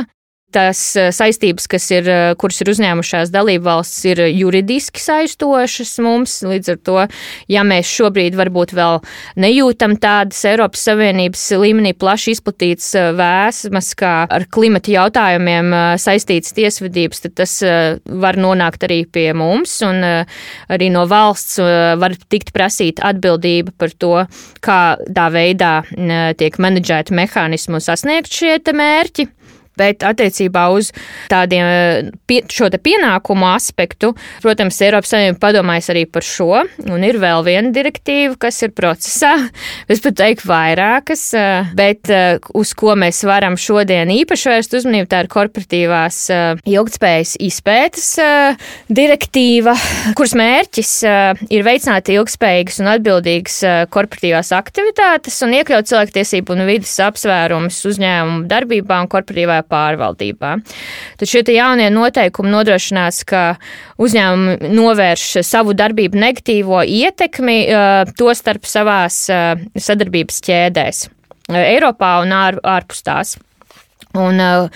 tās 0.52 0.80
eh, 0.98 1.10
saistības, 1.14 1.66
kas 1.70 1.88
ir, 1.94 2.08
eh, 2.08 2.34
kuras 2.40 2.60
ir 2.62 2.70
uzņēmušās 2.72 3.32
dalību 3.34 3.66
valsts, 3.66 4.04
ir 4.08 4.22
juridiski 4.28 5.02
saistošas 5.02 5.96
mums. 6.04 6.38
Līdz 6.46 6.72
ar 6.74 6.78
to, 6.86 6.98
ja 7.52 7.64
mēs 7.66 7.90
šobrīd 7.90 8.36
varbūt 8.38 8.74
vēl 8.76 9.00
nejūtam 9.42 9.96
tādas 10.02 10.42
Eiropas 10.48 10.84
Savienības 10.88 11.44
līmenī 11.62 11.94
plaši 11.98 12.36
izplatītas 12.36 12.90
eh, 12.98 13.10
vēsmas, 13.18 13.92
kā 13.98 14.14
ar 14.28 14.46
klimata 14.52 14.92
jautājumiem 14.92 15.72
saistītas 16.00 16.54
tiesvedības, 16.56 17.22
tad 17.24 17.34
tas 17.42 17.52
var 17.62 18.36
nonākt 18.40 18.84
arī 18.86 19.02
pie 19.10 19.28
mums, 19.36 19.74
un 19.86 20.02
arī 20.02 20.88
no 20.92 21.04
valsts 21.08 21.58
var 22.00 22.14
tikt 22.32 22.52
prasīta 22.54 23.06
atbildība 23.12 23.74
par 23.78 23.94
to, 23.94 24.14
kādā 24.64 25.28
veidā 25.34 25.72
tiek 26.38 26.58
menedžēta 26.62 27.14
mehānismu 27.16 27.78
un 27.78 27.84
sasniegt 27.84 28.32
šie 28.32 28.58
mērķi. 28.76 29.28
Bet 29.82 30.06
attiecībā 30.06 30.68
uz 30.76 30.92
tādiem 31.32 32.12
pie, 32.30 32.42
šo 32.52 32.70
te 32.72 32.78
pienākumu 32.82 33.48
aspektu, 33.50 34.12
protams, 34.44 34.78
Eiropas 34.84 35.12
Savienība 35.12 35.40
padomājas 35.42 35.90
arī 35.92 36.04
par 36.10 36.26
šo, 36.26 36.62
un 36.86 37.06
ir 37.06 37.18
vēl 37.22 37.42
viena 37.46 37.72
direktīva, 37.74 38.36
kas 38.46 38.62
ir 38.66 38.74
procesā. 38.76 39.34
Es 39.92 40.00
pat 40.00 40.14
teiktu 40.16 40.46
vairākas, 40.48 41.22
bet 41.76 42.08
uz 42.56 42.70
ko 42.78 42.94
mēs 42.98 43.22
varam 43.26 43.56
šodien 43.60 44.10
īpaši 44.14 44.48
vērst 44.52 44.76
uzmanību, 44.78 45.08
tā 45.10 45.22
ir 45.24 45.28
korporatīvās 45.32 46.18
ilgtspējas 46.68 47.34
izpētes 47.44 48.06
direktīva, 48.88 49.74
kuras 50.18 50.36
mērķis 50.38 50.92
ir 51.52 51.66
veicināt 51.66 52.12
ilgspējīgas 52.14 52.80
un 52.82 52.92
atbildīgas 52.94 53.58
korporatīvās 53.92 54.52
aktivitātes 54.56 55.40
un 55.44 55.56
iekļaut 55.58 55.90
cilvēktiesību 55.90 56.56
un 56.56 56.66
vidas 56.68 56.94
apsvērumus 57.08 57.82
uzņēmumu 57.92 58.46
darbībā 58.50 59.02
un 59.02 59.10
korporatīvā 59.12 59.60
pārvaldībā. 59.72 60.52
Tad 61.20 61.30
šie 61.30 61.42
jaunie 61.56 61.88
noteikumi 61.92 62.52
nodrošinās, 62.52 63.22
ka 63.28 63.42
uzņēmumi 64.02 64.72
novērš 64.76 65.40
savu 65.46 65.74
darbību 65.78 66.20
negatīvo 66.20 66.84
ietekmi, 66.84 67.58
eh, 67.66 68.12
to 68.18 68.34
starp 68.36 68.68
savās 68.68 69.24
eh, 69.32 69.66
sadarbības 69.76 70.44
ķēdēs 70.46 71.08
Eiropā 71.52 72.20
un 72.22 72.32
ār, 72.36 72.58
ārpus 72.64 73.02
tās. 73.04 73.36
Un 74.18 74.40
uh, 74.44 74.68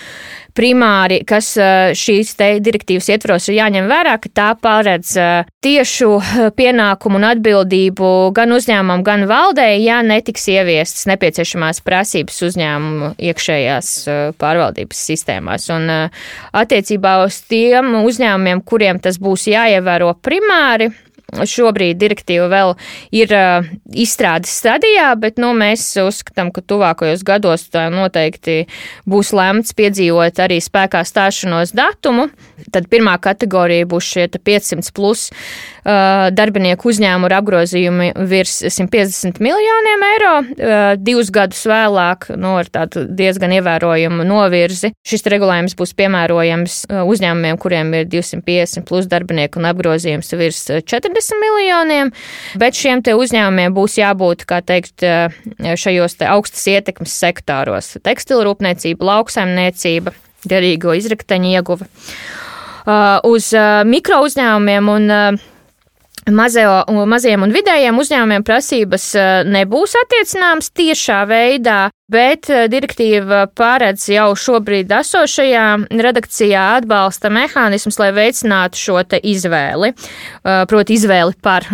primāri, 0.57 1.19
kas 1.27 1.51
uh, 1.61 1.91
šīs 1.93 2.31
te 2.39 2.47
direktīvas 2.63 3.09
ietvaros 3.13 3.45
ir 3.51 3.59
jāņem 3.59 3.89
vērā, 3.91 4.15
ka 4.23 4.31
tā 4.33 4.47
paredz 4.57 5.11
uh, 5.21 5.49
tiešu 5.61 6.09
pienākumu 6.57 7.19
un 7.19 7.27
atbildību 7.29 8.11
gan 8.37 8.55
uzņēmumam, 8.57 9.05
gan 9.05 9.27
valdei, 9.29 9.83
ja 9.85 9.99
netiks 10.05 10.47
ieviestas 10.49 11.05
nepieciešamās 11.11 11.83
prasības 11.85 12.41
uzņēmumu 12.49 13.13
iekšējās 13.29 13.91
pārvaldības 14.41 15.03
sistēmās. 15.11 15.69
Un 15.75 15.91
attiecībā 16.57 17.17
uz 17.27 17.43
tiem 17.45 17.93
uzņēmumiem, 18.01 18.65
kuriem 18.65 19.01
tas 19.03 19.21
būs 19.21 19.45
jāievēro 19.51 20.15
primāri, 20.25 20.89
Šobrīd 21.45 21.99
direktīva 22.01 22.47
vēl 22.51 22.73
ir 23.15 23.33
uh, 23.35 23.67
izstrādes 23.93 24.55
stadijā, 24.61 25.11
bet 25.19 25.41
nu, 25.41 25.53
mēs 25.57 25.85
uzskatām, 26.01 26.51
ka 26.55 26.63
tuvākajos 26.65 27.25
gados 27.27 27.67
tā 27.73 27.87
noteikti 27.93 28.63
būs 29.09 29.33
lemts 29.37 29.75
piedzīvot 29.77 30.41
arī 30.43 30.61
spēkā 30.63 31.03
stāšanos 31.07 31.75
datumu. 31.77 32.29
Tad 32.73 32.89
pirmā 32.91 33.17
kategorija 33.21 33.87
būs 33.89 34.11
šie 34.13 34.27
500 34.37 34.93
plus 34.95 35.27
uh, 35.29 36.29
darbinieku 36.33 36.89
uzņēmumu 36.91 37.29
ar 37.29 37.37
apgrozījumu 37.41 38.11
virs 38.29 38.59
150 38.65 39.41
miljoniem 39.43 40.07
eiro. 40.11 40.33
Uh, 40.41 40.85
divus 40.97 41.31
gadus 41.33 41.63
vēlāk, 41.69 42.31
nu, 42.37 42.55
ar 42.61 42.71
tādu 42.71 43.05
diezgan 43.07 43.55
ievērojumu 43.57 44.25
novirzi, 44.27 44.93
šis 45.07 45.27
regulējums 45.27 45.77
būs 45.77 45.93
piemērojams 45.97 46.79
uzņēmumiem, 47.07 47.57
kuriem 47.61 47.93
ir 47.99 48.09
250 48.09 48.87
plus 48.87 49.07
darbinieku 49.09 49.61
un 49.61 49.69
apgrozījums 49.71 50.33
virs 50.37 50.65
40 50.67 51.07
40 51.17 51.41
miljoniem, 51.41 52.11
bet 52.59 52.77
šiem 52.77 53.01
uzņēmumiem 53.01 53.75
būs 53.75 53.97
jābūt, 53.99 54.45
kā 54.49 54.61
teikt, 54.65 55.03
šajos 55.59 56.17
te 56.19 56.27
augstas 56.29 56.65
ietekmes 56.67 57.13
sektāros- 57.13 57.95
tekstilrūpniecība, 58.07 59.03
lauksaimniecība, 59.11 60.13
derīgo 60.47 60.95
izrakteņu 60.97 61.55
ieguve. 61.57 61.87
Uh, 62.87 63.17
uz 63.27 63.49
uh, 63.51 63.83
mikro 63.83 64.21
uzņēmumiem 64.23 64.89
un 64.93 65.09
uh, 65.11 65.47
Mazeo, 66.31 66.85
maziem 67.07 67.43
un 67.43 67.51
vidējiem 67.55 67.99
uzņēmumiem 67.99 68.43
prasības 68.47 69.13
nebūs 69.47 69.93
attiecināmas 69.95 70.67
tiešā 70.75 71.21
veidā, 71.29 71.77
bet 72.11 72.49
direktīva 72.71 73.45
paredz 73.57 74.07
jau 74.11 74.29
šobrīd 74.39 74.91
esošajā 74.99 75.65
redakcijā 75.91 76.63
atbalsta 76.77 77.31
mehānismus, 77.33 77.99
lai 78.01 78.13
veicinātu 78.15 78.79
šo 78.79 79.01
izvēli, 79.21 79.93
proti 80.71 80.95
izvēli 80.97 81.35
par 81.43 81.67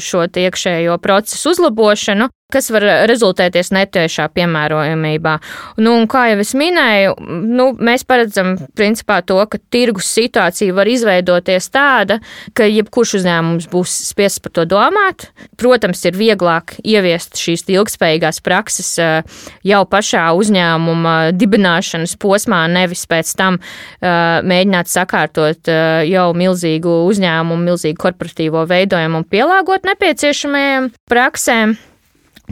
šo 0.00 0.24
iekšējo 0.26 0.96
procesu 1.04 1.52
uzlabošanu 1.54 2.30
kas 2.54 2.70
var 2.72 2.84
rezultēties 3.08 3.72
netiešā 3.74 4.28
piemērojamībā. 4.34 5.34
Nu, 5.82 5.96
kā 6.10 6.26
jau 6.30 6.40
es 6.42 6.52
minēju, 6.58 7.14
nu, 7.50 7.70
mēs 7.74 8.04
paredzam 8.08 8.54
principā 8.78 9.20
to, 9.26 9.40
ka 9.50 9.60
tirgus 9.74 10.10
situācija 10.14 10.74
var 10.76 10.90
izveidoties 10.90 11.70
tāda, 11.74 12.20
ka 12.56 12.68
jebkurš 12.68 13.16
uzņēmums 13.20 13.68
būs 13.72 13.96
spiests 14.10 14.42
par 14.44 14.54
to 14.58 14.66
domāt. 14.70 15.28
Protams, 15.60 16.04
ir 16.06 16.18
vieglāk 16.18 16.76
ieviest 16.84 17.40
šīs 17.40 17.66
ilgspējīgās 17.74 18.42
prakses 18.44 18.92
eh, 19.02 19.40
jau 19.74 19.84
pašā 19.90 20.24
uzņēmuma 20.38 21.14
dibināšanas 21.36 22.16
posmā, 22.22 22.64
nevis 22.72 23.04
pēc 23.10 23.32
tam 23.38 23.60
mēģināt 24.00 24.90
sakārtot 24.92 25.72
jau 26.08 26.28
milzīgu 26.38 27.00
uzņēmumu, 27.08 27.62
milzīgu 27.70 28.00
korporatīvo 28.06 28.64
veidojumu 28.70 29.22
un 29.22 29.26
pielāgot 29.28 29.90
nepieciešamajiem 29.90 30.92
praksēm. 31.10 31.76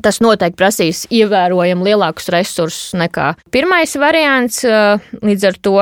Tas 0.02 0.22
noteikti 0.24 0.56
prasīs 0.56 1.02
ievērojami 1.12 1.84
lielākus 1.90 2.30
resursus 2.32 2.94
nekā 2.96 3.34
pirmais 3.52 3.92
variants. 4.00 4.62
Līdz 4.64 5.44
ar 5.50 5.58
to 5.60 5.74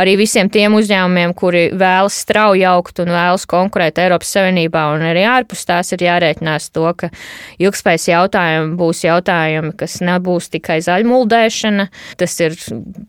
arī 0.00 0.16
visiem 0.20 0.50
tiem 0.52 0.76
uzņēmumiem, 0.76 1.32
kuri 1.36 1.66
vēlas 1.76 2.18
strauji 2.24 2.64
augt 2.68 3.00
un 3.02 3.10
vēlas 3.14 3.46
konkurēt 3.48 4.00
Eiropas 4.02 4.32
Savienībā 4.36 4.84
un 4.94 5.04
arī 5.08 5.24
ārpus 5.28 5.64
tās, 5.68 5.92
ir 5.96 6.04
jārēķinās 6.06 6.68
to, 6.76 6.86
ka 6.98 7.10
ilgspējas 7.62 8.08
jautājumi 8.10 8.76
būs 8.78 9.02
jautājumi, 9.06 9.72
kas 9.80 9.98
nebūs 10.04 10.50
tikai 10.52 10.78
zaļmuldēšana, 10.84 11.88
tas 12.20 12.36
ir 12.44 12.56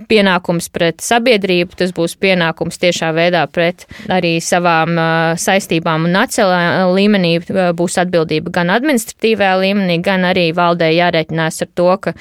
pienākums 0.10 0.72
pret 0.74 1.04
sabiedrību, 1.04 1.78
tas 1.80 1.94
būs 1.96 2.18
pienākums 2.22 2.80
tiešā 2.82 3.12
veidā 3.18 3.44
pret 3.52 3.88
arī 4.12 4.38
savām 4.44 4.96
saistībām 5.40 6.08
un 6.08 6.16
nacionālā 6.16 6.88
līmenī 6.96 7.36
būs 7.78 8.00
atbildība 8.04 8.54
gan 8.60 8.72
administratīvajā 8.78 9.56
līmenī, 9.64 10.00
gan 10.04 10.26
arī 10.30 10.50
valdē 10.56 10.92
jārēķinās 10.96 11.64
ar 11.66 11.74
to, 11.76 11.90
ka 12.02 12.16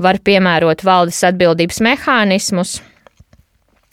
var 0.00 0.18
piemērot 0.24 0.84
valdes 0.86 1.22
atbildības 1.30 1.82
mehānismus 1.84 2.80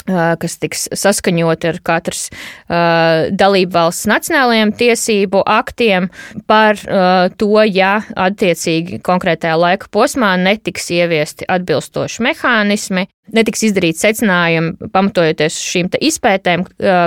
kas 0.07 0.57
tiks 0.61 0.87
saskaņoti 0.95 1.71
ar 1.71 1.79
katras 1.85 2.27
uh, 2.31 3.27
dalību 3.35 3.75
valsts 3.75 4.07
nacionālajiem 4.09 4.73
tiesību 4.79 5.43
aktiem 5.47 6.09
par 6.49 6.79
uh, 6.85 7.27
to, 7.37 7.51
ja 7.67 7.99
attiecīgi 8.15 9.01
konkrētajā 9.05 9.57
laika 9.59 9.91
posmā 9.91 10.35
netiks 10.41 10.89
ieviesti 10.95 11.47
atbilstoši 11.51 12.23
mehānismi, 12.27 13.07
netiks 13.35 13.65
izdarīti 13.67 14.05
secinājumi 14.05 14.91
pamatojoties 14.93 15.57
uz 15.57 15.65
šīm 15.73 15.89
izpētēm, 16.07 16.63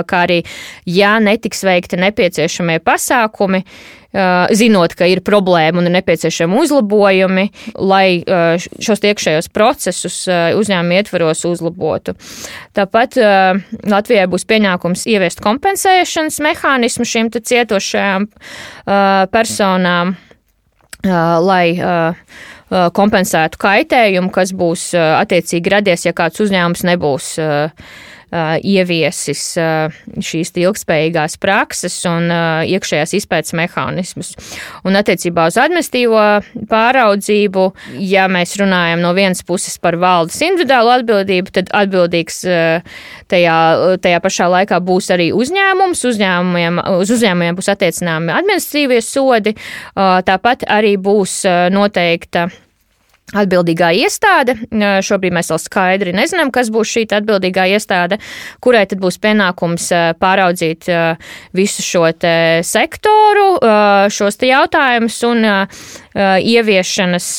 kā 0.07 0.19
arī, 0.27 0.41
ja 0.85 1.15
netiks 1.23 1.63
veikti 1.65 1.97
nepieciešamie 2.01 2.77
pasākumi, 2.85 3.63
zinot, 4.11 4.95
ka 4.99 5.07
ir 5.07 5.21
problēma 5.23 5.79
un 5.79 5.87
ir 5.87 5.95
nepieciešami 5.95 6.57
uzlabojumi, 6.59 7.45
lai 7.79 8.23
šos 8.83 9.03
iekšējos 9.07 9.47
procesus 9.55 10.17
uzņēmuma 10.29 10.97
ietvaros 10.99 11.45
uzlabotu. 11.47 12.17
Tāpat 12.75 13.15
Latvijai 13.87 14.27
būs 14.31 14.47
pienākums 14.49 15.07
ieviest 15.07 15.39
kompensēšanas 15.43 16.41
mehānismu 16.43 17.07
šīm 17.07 17.31
cietošajām 17.39 18.27
personām, 19.31 20.15
lai 21.47 21.65
kompensētu 22.71 23.59
kaitējumu, 23.59 24.29
kas 24.31 24.51
būs 24.55 24.91
attiecīgi 24.95 25.71
radies, 25.73 26.05
ja 26.07 26.13
kāds 26.15 26.39
uzņēmums 26.43 26.85
nebūs 26.87 27.33
ieviesis 28.31 29.41
šīs 30.23 30.53
ilgspējīgās 30.61 31.35
prakses 31.41 31.97
un 32.07 32.31
iekšējās 32.31 33.15
izpētes 33.19 33.55
mehānismus. 33.57 34.31
Un 34.87 34.95
attiecībā 34.99 35.49
uz 35.51 35.57
administīvo 35.59 36.23
pāraudzību, 36.71 37.65
ja 37.99 38.27
mēs 38.31 38.55
runājam 38.61 39.03
no 39.03 39.11
vienas 39.17 39.43
puses 39.47 39.75
par 39.83 39.99
valdes 39.99 40.39
individuālu 40.45 40.95
atbildību, 40.99 41.53
tad 41.59 41.73
atbildīgs 41.75 42.41
tajā, 43.31 43.59
tajā 44.03 44.23
pašā 44.23 44.49
laikā 44.55 44.81
būs 44.87 45.11
arī 45.15 45.31
uzņēmums. 45.35 46.07
Uzņēmumiem, 46.11 46.81
uz 47.01 47.11
uzņēmumiem 47.17 47.59
būs 47.59 47.71
attiecināmi 47.75 48.35
administratīvie 48.35 49.03
sodi, 49.05 49.55
tāpat 49.95 50.67
arī 50.71 50.95
būs 51.01 51.41
noteikta 51.75 52.47
Atbildīgā 53.31 53.93
iestāde, 53.95 54.57
šobrīd 55.07 55.31
mēs 55.31 55.51
vēl 55.53 55.59
skaidri 55.63 56.11
nezinām, 56.11 56.49
kas 56.51 56.67
būs 56.73 56.89
šī 56.91 57.05
atbildīgā 57.15 57.63
iestāde, 57.71 58.17
kurai 58.59 58.81
tad 58.91 58.99
būs 58.99 59.21
pienākums 59.23 59.85
pāraudzīt 60.19 60.89
visu 61.55 61.85
šo 61.85 62.09
sektoru, 62.67 63.45
šos 64.11 64.35
te 64.41 64.49
jautājumus 64.51 65.21
un 65.29 65.47
ieviešanas 66.11 67.29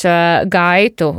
gaitu. 0.49 1.11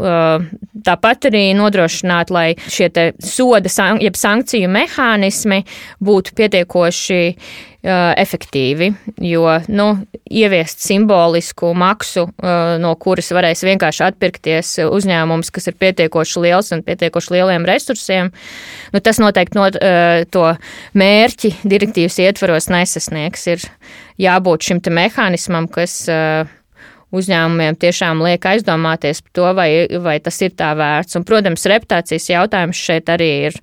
Tāpat 0.85 1.31
arī 1.31 1.45
nodrošināt, 1.55 2.33
lai 2.35 2.49
šie 2.67 2.91
soda, 3.23 3.71
jeb 4.03 4.19
sankciju 4.19 4.73
mehānismi 4.75 5.63
būtu 6.03 6.35
pietiekoši 6.35 7.23
efektīvi, 7.85 8.89
jo 9.21 9.45
nu, 9.69 9.87
ieviest 10.25 10.81
simbolisku 10.85 11.75
maksu, 11.77 12.27
no 12.81 12.95
kuras 13.01 13.29
varēs 13.37 13.65
vienkārši 13.67 14.07
atpirkties 14.07 14.71
uzņēmums, 14.87 15.53
kas 15.53 15.69
ir 15.69 15.77
pietiekoši 15.81 16.45
liels 16.47 16.73
un 16.73 16.85
pietiekoši 16.87 17.37
lieliem 17.37 17.69
resursiem, 17.69 18.33
nu, 18.95 19.05
tas 19.05 19.21
noteikti 19.21 19.61
no, 19.61 19.69
to 20.33 20.47
mērķi 20.97 21.55
direktīvas 21.69 22.19
ietvaros 22.25 22.71
nesasniegs. 22.73 23.49
Ir 23.53 23.69
jābūt 24.21 24.71
šim 24.71 24.81
mehānismam, 24.95 25.69
kas 25.69 26.05
uzņēmumiem 27.15 27.77
tiešām 27.81 28.23
liek 28.25 28.47
aizdomāties 28.51 29.23
par 29.25 29.35
to, 29.39 29.51
vai, 29.57 29.69
vai 30.03 30.17
tas 30.23 30.41
ir 30.45 30.55
tā 30.59 30.73
vērts. 30.79 31.19
Un, 31.19 31.27
protams, 31.29 31.67
reputācijas 31.71 32.31
jautājums 32.31 32.81
šeit 32.81 33.13
arī 33.13 33.31
ir 33.51 33.61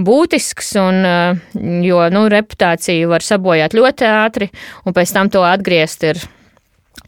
būtisks, 0.00 0.74
un, 0.80 1.00
eh, 1.06 1.62
jo 1.86 2.02
nu, 2.12 2.26
reputāciju 2.32 3.10
var 3.12 3.26
sabojāt 3.26 3.76
ļoti 3.76 4.10
ātri, 4.10 4.50
un 4.84 4.96
pēc 4.96 5.16
tam 5.16 5.32
to 5.32 5.46
atgriezt 5.46 6.06
ir 6.08 6.20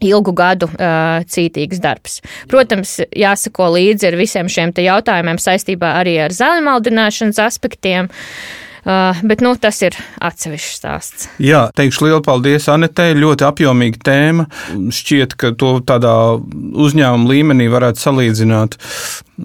ilgu 0.03 0.33
gadu 0.35 0.67
uh, 0.67 1.21
cītīgs 1.31 1.79
darbs. 1.79 2.17
Protams, 2.51 2.97
jāsako 3.15 3.69
līdzi 3.75 4.09
ar 4.09 4.17
visiem 4.19 4.49
šiem 4.51 4.73
jautājumiem 4.75 5.39
saistībā 5.39 5.93
arī 6.01 6.17
ar 6.25 6.33
zaļumaldināšanas 6.35 7.39
aspektiem. 7.45 8.09
Uh, 8.09 8.72
bet 8.83 9.43
nu, 9.43 9.53
tas 9.59 9.81
ir 9.85 9.97
atsevišķs 10.23 10.79
stāsts. 10.79 11.27
Jā, 11.43 11.65
teikšu 11.75 12.07
lielu 12.07 12.21
paldies 12.25 12.69
Anetei. 12.71 13.15
Ļoti 13.17 13.47
apjomīga 13.47 14.01
tēma. 14.09 14.47
Šķiet, 14.93 15.37
ka 15.39 15.53
to 15.57 15.77
tādā 15.87 16.15
uzņēmuma 16.39 17.29
līmenī 17.29 17.69
varētu 17.71 18.03
salīdzināt 18.03 18.79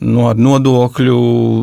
no 0.04 0.32
nodokļu 0.36 1.18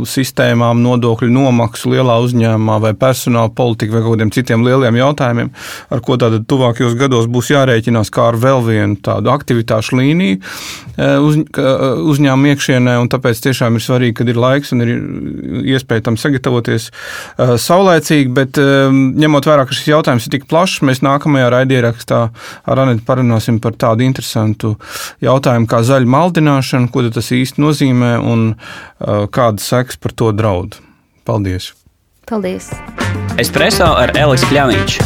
sistēmām, 0.10 0.80
nodokļu 0.82 1.30
nomaksu 1.30 1.92
lielā 1.94 2.16
uzņēmumā 2.26 2.78
vai 2.82 2.94
personāla 2.98 3.52
politika 3.54 3.96
vai 3.96 4.02
kaut 4.02 4.16
kādiem 4.16 4.32
citiem 4.34 4.66
lieliem 4.66 4.98
jautājumiem, 4.98 5.52
ar 5.94 6.02
ko 6.06 6.18
tātad 6.22 6.48
tuvākajos 6.50 6.98
gados 6.98 7.30
būs 7.32 7.52
jārēķinās 7.54 8.10
kā 8.14 8.32
ar 8.32 8.40
vēl 8.42 8.64
vienu 8.66 8.98
tādu 9.06 9.30
aktivitāšu 9.34 10.00
līniju 10.00 10.40
eh, 10.40 11.20
uz, 11.22 11.38
eh, 11.38 11.86
uzņēmuma 12.16 12.56
iekšienē, 12.56 12.98
un 13.04 13.12
tāpēc 13.14 13.44
tiešām 13.46 13.78
ir 13.78 13.86
svarīgi, 13.86 14.18
kad 14.22 14.34
ir 14.34 14.42
laiks 14.42 14.74
un 14.74 14.86
ir 14.86 14.94
iespēja 15.76 16.08
tam 16.10 16.18
sagatavoties 16.20 16.90
eh, 16.90 17.56
saulēcīgi, 17.66 18.32
bet 18.36 18.60
ņemot 18.60 19.48
vērā, 19.50 19.66
ka 19.68 19.76
šis 19.76 19.92
jautājums 19.92 20.28
ir 20.28 20.36
tik 20.36 20.48
plašs, 20.52 20.82
mēs 20.86 21.04
nākamajā 21.06 21.52
raidierakstā 21.54 22.22
ar 22.66 22.84
Anetu 22.86 23.06
parunāsim 23.08 23.60
par 23.64 23.78
tādu 23.80 24.06
interesantu 24.06 24.76
jautājumu 25.26 25.70
kā 25.72 25.82
zaļa 25.86 26.12
maldināšana, 26.16 26.92
ko 26.94 27.06
tas 27.14 27.32
īsti 27.36 27.64
nozīmē 27.64 28.16
un 28.22 28.52
uh, 28.54 29.26
kādas 29.34 29.68
sekas 29.72 30.00
par 30.02 30.16
to 30.16 30.32
draud. 30.36 30.80
Paldies! 31.26 31.74
Paldies! 32.30 32.72
Espreso 33.42 33.88
ar 34.00 34.16
Elisu 34.18 34.48
Kļāviņš. 34.50 35.00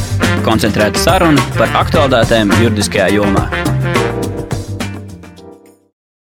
Koncentrēta 0.45 1.01
saruna 1.01 1.43
par 1.57 1.73
aktuālitātēm 1.81 2.53
juridiskajā 2.61 3.09
jomā. 3.17 3.47